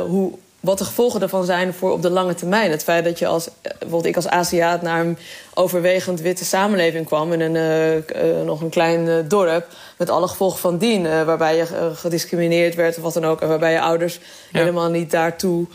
hoe 0.08 0.34
wat 0.60 0.78
de 0.78 0.84
gevolgen 0.84 1.22
ervan 1.22 1.46
zijn 1.46 1.74
voor 1.74 1.92
op 1.92 2.02
de 2.02 2.10
lange 2.10 2.34
termijn. 2.34 2.72
Het 2.72 2.84
feit 2.84 3.04
dat 3.04 3.20
je 3.20 3.28
als, 3.28 3.50
bijvoorbeeld 3.62 4.06
ik 4.06 4.16
als 4.16 4.28
Aziat 4.28 4.82
naar 4.82 5.06
een 5.06 5.18
overwegend 5.54 6.22
witte 6.22 6.46
samenleving 6.46 7.06
kwam... 7.06 7.34
in 7.34 7.42
een, 7.42 7.56
uh, 7.56 7.96
uh, 7.96 8.02
nog 8.46 8.62
een 8.62 8.70
klein 8.70 9.06
uh, 9.06 9.16
dorp, 9.28 9.68
met 9.98 10.10
alle 10.10 10.28
gevolgen 10.28 10.60
van 10.60 10.78
dien... 10.78 11.26
waarbij 11.26 11.58
je 11.58 11.92
gediscrimineerd 11.96 12.76
werd 12.76 12.98
of 12.98 13.04
wat 13.04 13.14
dan 13.14 13.26
ook... 13.26 13.42
en 13.42 13.48
waarbij 13.48 13.72
je 13.72 13.82
ouders 13.82 14.20
ja. 14.52 14.60
helemaal 14.60 14.90
niet 14.90 15.12
daartoe 15.12 15.66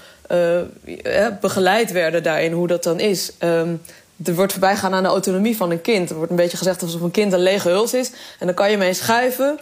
begeleid 1.41 1.93
werden 1.93 2.23
daarin, 2.23 2.53
hoe 2.53 2.67
dat 2.67 2.83
dan 2.83 3.00
is... 3.00 3.33
Um, 3.38 3.83
er 4.25 4.35
wordt 4.35 4.53
voorbij 4.53 4.76
gaan 4.76 4.95
aan 4.95 5.03
de 5.03 5.09
autonomie 5.09 5.57
van 5.57 5.71
een 5.71 5.81
kind. 5.81 6.11
Er 6.11 6.17
wordt 6.17 6.31
een 6.31 6.37
beetje 6.37 6.57
gezegd 6.57 6.83
alsof 6.83 7.00
een 7.00 7.11
kind 7.11 7.33
een 7.33 7.43
lege 7.43 7.69
huls 7.69 7.95
is. 7.95 8.11
En 8.38 8.47
dan 8.47 8.55
kan 8.55 8.71
je 8.71 8.76
mee 8.76 8.95
schuiven 8.95 9.61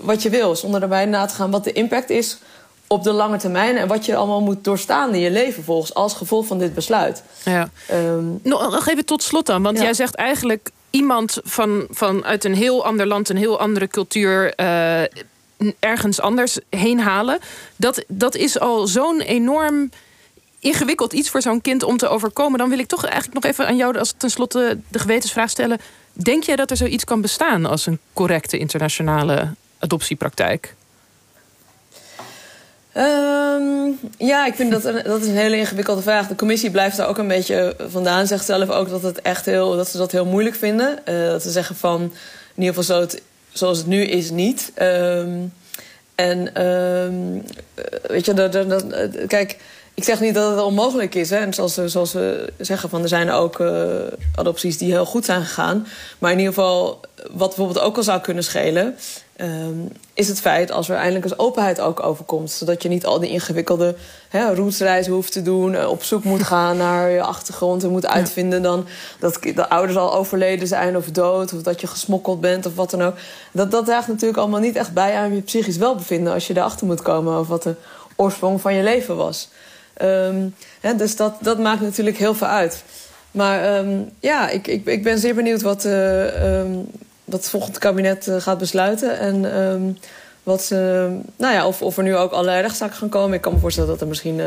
wat 0.00 0.22
je 0.22 0.30
wil... 0.30 0.56
zonder 0.56 0.80
daarbij 0.80 1.04
na 1.04 1.26
te 1.26 1.34
gaan 1.34 1.50
wat 1.50 1.64
de 1.64 1.72
impact 1.72 2.10
is 2.10 2.38
op 2.92 3.02
de 3.02 3.12
lange 3.12 3.36
termijn 3.36 3.76
en 3.76 3.88
wat 3.88 4.06
je 4.06 4.16
allemaal 4.16 4.40
moet 4.40 4.64
doorstaan 4.64 5.14
in 5.14 5.20
je 5.20 5.30
leven 5.30 5.64
volgens 5.64 5.94
als 5.94 6.14
gevolg 6.14 6.46
van 6.46 6.58
dit 6.58 6.74
besluit. 6.74 7.22
Ja. 7.44 7.70
Um, 7.92 8.40
nog 8.42 8.88
even 8.88 9.04
tot 9.04 9.22
slot 9.22 9.46
dan, 9.46 9.62
want 9.62 9.80
jij 9.80 9.94
zegt 9.94 10.14
eigenlijk 10.14 10.70
iemand 10.90 11.38
van, 11.42 11.86
van 11.90 12.24
uit 12.24 12.44
een 12.44 12.54
heel 12.54 12.84
ander 12.84 13.06
land, 13.06 13.28
een 13.28 13.36
heel 13.36 13.60
andere 13.60 13.88
cultuur. 13.88 14.52
Uh, 14.60 15.02
ergens 15.78 16.20
anders 16.20 16.58
heen 16.70 17.00
halen. 17.00 17.38
Dat, 17.76 18.04
dat 18.08 18.34
is 18.34 18.58
al 18.60 18.86
zo'n 18.86 19.20
enorm 19.20 19.90
ingewikkeld 20.58 21.12
iets 21.12 21.30
voor 21.30 21.42
zo'n 21.42 21.60
kind 21.60 21.82
om 21.82 21.96
te 21.96 22.08
overkomen. 22.08 22.58
Dan 22.58 22.68
wil 22.68 22.78
ik 22.78 22.88
toch 22.88 23.04
eigenlijk 23.04 23.34
nog 23.34 23.52
even 23.52 23.66
aan 23.66 23.76
jou 23.76 23.98
als 23.98 24.14
tenslotte 24.16 24.78
de 24.88 24.98
gewetensvraag 24.98 25.50
stellen. 25.50 25.78
Denk 26.12 26.42
jij 26.42 26.56
dat 26.56 26.70
er 26.70 26.76
zoiets 26.76 27.04
kan 27.04 27.20
bestaan 27.20 27.66
als 27.66 27.86
een 27.86 27.98
correcte 28.12 28.58
internationale 28.58 29.54
adoptiepraktijk? 29.78 30.74
Um, 32.96 33.98
ja, 34.18 34.46
ik 34.46 34.54
vind 34.54 34.70
dat, 34.70 34.84
een, 34.84 35.02
dat 35.04 35.20
is 35.20 35.26
een 35.26 35.36
hele 35.36 35.56
ingewikkelde 35.56 36.02
vraag. 36.02 36.28
De 36.28 36.34
commissie 36.34 36.70
blijft 36.70 36.96
daar 36.96 37.08
ook 37.08 37.18
een 37.18 37.28
beetje 37.28 37.76
vandaan. 37.88 38.26
Zegt 38.26 38.44
zelf 38.44 38.70
ook 38.70 38.88
dat, 38.88 39.02
het 39.02 39.22
echt 39.22 39.46
heel, 39.46 39.76
dat 39.76 39.88
ze 39.88 39.98
dat 39.98 40.12
heel 40.12 40.26
moeilijk 40.26 40.56
vinden. 40.56 40.98
Uh, 41.08 41.26
dat 41.26 41.42
ze 41.42 41.50
zeggen 41.50 41.76
van, 41.76 42.02
in 42.54 42.62
ieder 42.62 42.74
geval 42.74 43.00
zo 43.00 43.18
zoals 43.52 43.78
het 43.78 43.86
nu 43.86 44.02
is, 44.02 44.30
niet. 44.30 44.72
Um, 44.82 45.52
en 46.14 46.66
um, 46.66 47.44
weet 48.02 48.24
je, 48.26 48.34
dat, 48.34 48.84
kijk, 49.26 49.56
ik 50.00 50.06
zeg 50.06 50.20
niet 50.20 50.34
dat 50.34 50.50
het 50.50 50.60
onmogelijk 50.60 51.14
is. 51.14 51.30
Hè. 51.30 51.36
En 51.36 51.54
zoals, 51.54 51.74
zoals 51.74 52.12
we 52.12 52.52
zeggen, 52.58 52.88
van, 52.88 53.02
er 53.02 53.08
zijn 53.08 53.30
ook 53.30 53.58
uh, 53.58 53.70
adopties 54.34 54.78
die 54.78 54.92
heel 54.92 55.06
goed 55.06 55.24
zijn 55.24 55.42
gegaan. 55.42 55.86
Maar 56.18 56.32
in 56.32 56.38
ieder 56.38 56.54
geval, 56.54 57.00
wat 57.30 57.48
bijvoorbeeld 57.48 57.80
ook 57.80 57.96
al 57.96 58.02
zou 58.02 58.20
kunnen 58.20 58.44
schelen... 58.44 58.96
Um, 59.36 59.92
is 60.14 60.28
het 60.28 60.40
feit 60.40 60.70
als 60.70 60.88
er 60.88 60.96
eindelijk 60.96 61.24
eens 61.24 61.38
openheid 61.38 61.80
ook 61.80 62.02
overkomt. 62.02 62.50
Zodat 62.50 62.82
je 62.82 62.88
niet 62.88 63.06
al 63.06 63.20
die 63.20 63.30
ingewikkelde 63.30 63.94
hè, 64.28 64.54
routesreizen 64.54 65.12
hoeft 65.12 65.32
te 65.32 65.42
doen... 65.42 65.72
Uh, 65.72 65.88
op 65.88 66.02
zoek 66.02 66.24
moet 66.24 66.42
gaan 66.42 66.76
naar 66.76 67.10
je 67.10 67.22
achtergrond 67.22 67.82
en 67.82 67.90
moet 67.90 68.06
uitvinden... 68.06 68.62
dan 68.62 68.86
dat 69.18 69.38
de 69.54 69.68
ouders 69.68 69.98
al 69.98 70.14
overleden 70.14 70.68
zijn 70.68 70.96
of 70.96 71.10
dood... 71.10 71.52
of 71.52 71.62
dat 71.62 71.80
je 71.80 71.86
gesmokkeld 71.86 72.40
bent 72.40 72.66
of 72.66 72.74
wat 72.74 72.90
dan 72.90 73.02
ook. 73.02 73.14
Dat, 73.52 73.70
dat 73.70 73.84
draagt 73.84 74.08
natuurlijk 74.08 74.38
allemaal 74.38 74.60
niet 74.60 74.76
echt 74.76 74.92
bij 74.92 75.14
aan 75.14 75.34
je 75.34 75.40
psychisch 75.40 75.76
welbevinden... 75.76 76.32
als 76.32 76.46
je 76.46 76.56
erachter 76.56 76.86
moet 76.86 77.02
komen 77.02 77.34
over 77.34 77.50
wat 77.50 77.62
de 77.62 77.74
oorsprong 78.16 78.60
van 78.60 78.74
je 78.74 78.82
leven 78.82 79.16
was. 79.16 79.48
Um, 80.02 80.54
hè, 80.80 80.96
dus 80.96 81.16
dat, 81.16 81.34
dat 81.40 81.58
maakt 81.58 81.80
natuurlijk 81.80 82.18
heel 82.18 82.34
veel 82.34 82.46
uit. 82.46 82.84
Maar 83.30 83.78
um, 83.78 84.10
ja, 84.20 84.48
ik, 84.48 84.66
ik, 84.66 84.86
ik 84.86 85.02
ben 85.02 85.18
zeer 85.18 85.34
benieuwd 85.34 85.62
wat... 85.62 85.84
Uh, 85.84 86.64
wat 87.24 87.40
het 87.40 87.50
volgende 87.50 87.78
kabinet 87.78 88.26
uh, 88.26 88.36
gaat 88.36 88.58
besluiten. 88.58 89.18
En 89.18 89.58
um, 89.58 89.98
wat 90.42 90.62
ze, 90.62 91.08
nou 91.36 91.54
ja, 91.54 91.66
of, 91.66 91.82
of 91.82 91.96
er 91.96 92.02
nu 92.02 92.16
ook 92.16 92.32
allerlei 92.32 92.60
rechtszaken 92.60 92.96
gaan 92.96 93.08
komen. 93.08 93.34
Ik 93.34 93.40
kan 93.40 93.52
me 93.52 93.58
voorstellen 93.58 93.88
dat 93.88 94.00
er 94.00 94.06
misschien 94.06 94.38
uh, 94.38 94.46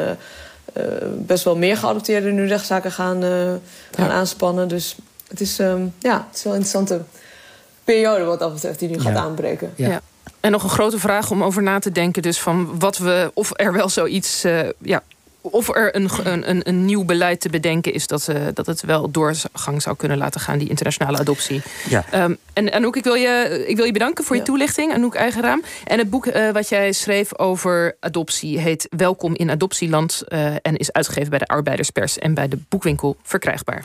uh, 0.77 0.83
best 1.17 1.43
wel 1.43 1.55
meer 1.55 1.77
geadopteerden 1.77 2.35
nu 2.35 2.47
rechtszaken 2.47 2.91
gaan, 2.91 3.21
gaan 3.91 4.07
ja. 4.07 4.09
aanspannen. 4.09 4.67
Dus 4.67 4.95
het 5.27 5.41
is, 5.41 5.59
um, 5.59 5.93
ja, 5.99 6.25
het 6.27 6.37
is 6.37 6.43
wel 6.43 6.53
een 6.53 6.59
interessante 6.59 7.01
periode 7.83 8.23
wat 8.23 8.39
dat 8.39 8.53
betreft 8.53 8.79
die 8.79 8.89
nu 8.89 8.95
ja. 8.95 9.01
gaat 9.01 9.15
aanbreken. 9.15 9.73
Ja. 9.75 9.89
ja. 9.89 10.01
En 10.39 10.51
nog 10.51 10.63
een 10.63 10.69
grote 10.69 10.99
vraag 10.99 11.31
om 11.31 11.43
over 11.43 11.63
na 11.63 11.79
te 11.79 11.91
denken. 11.91 12.21
Dus 12.21 12.39
van 12.39 12.79
wat 12.79 12.97
we, 12.97 13.31
of 13.33 13.51
er 13.53 13.73
wel 13.73 13.89
zoiets 13.89 14.41
ja, 14.77 15.03
of 15.51 15.75
er 15.75 15.95
een, 15.95 16.09
een, 16.23 16.67
een 16.67 16.85
nieuw 16.85 17.03
beleid 17.03 17.39
te 17.39 17.49
bedenken 17.49 17.93
is 17.93 18.07
dat, 18.07 18.27
uh, 18.29 18.47
dat 18.53 18.65
het 18.65 18.81
wel 18.81 19.11
doorgang 19.11 19.81
zou 19.81 19.95
kunnen 19.95 20.17
laten 20.17 20.41
gaan, 20.41 20.57
die 20.57 20.69
internationale 20.69 21.17
adoptie. 21.17 21.61
Ja. 21.89 22.05
Um, 22.13 22.37
en 22.53 22.73
Anouk, 22.73 22.95
ik 22.95 23.03
wil 23.03 23.13
je, 23.13 23.63
ik 23.67 23.75
wil 23.75 23.85
je 23.85 23.91
bedanken 23.91 24.23
voor 24.23 24.35
je 24.35 24.41
toelichting, 24.41 24.93
Anouk 24.93 25.15
Eigenraam. 25.15 25.63
En 25.85 25.97
het 25.97 26.09
boek 26.09 26.25
uh, 26.25 26.51
wat 26.51 26.69
jij 26.69 26.91
schreef 26.91 27.37
over 27.37 27.95
adoptie 27.99 28.59
heet 28.59 28.87
Welkom 28.89 29.35
in 29.35 29.49
Adoptieland 29.49 30.23
uh, 30.27 30.45
en 30.61 30.77
is 30.77 30.91
uitgegeven 30.91 31.29
bij 31.29 31.39
de 31.39 31.47
Arbeiderspers 31.47 32.19
en 32.19 32.33
bij 32.33 32.47
de 32.47 32.57
boekwinkel 32.69 33.17
verkrijgbaar. 33.23 33.83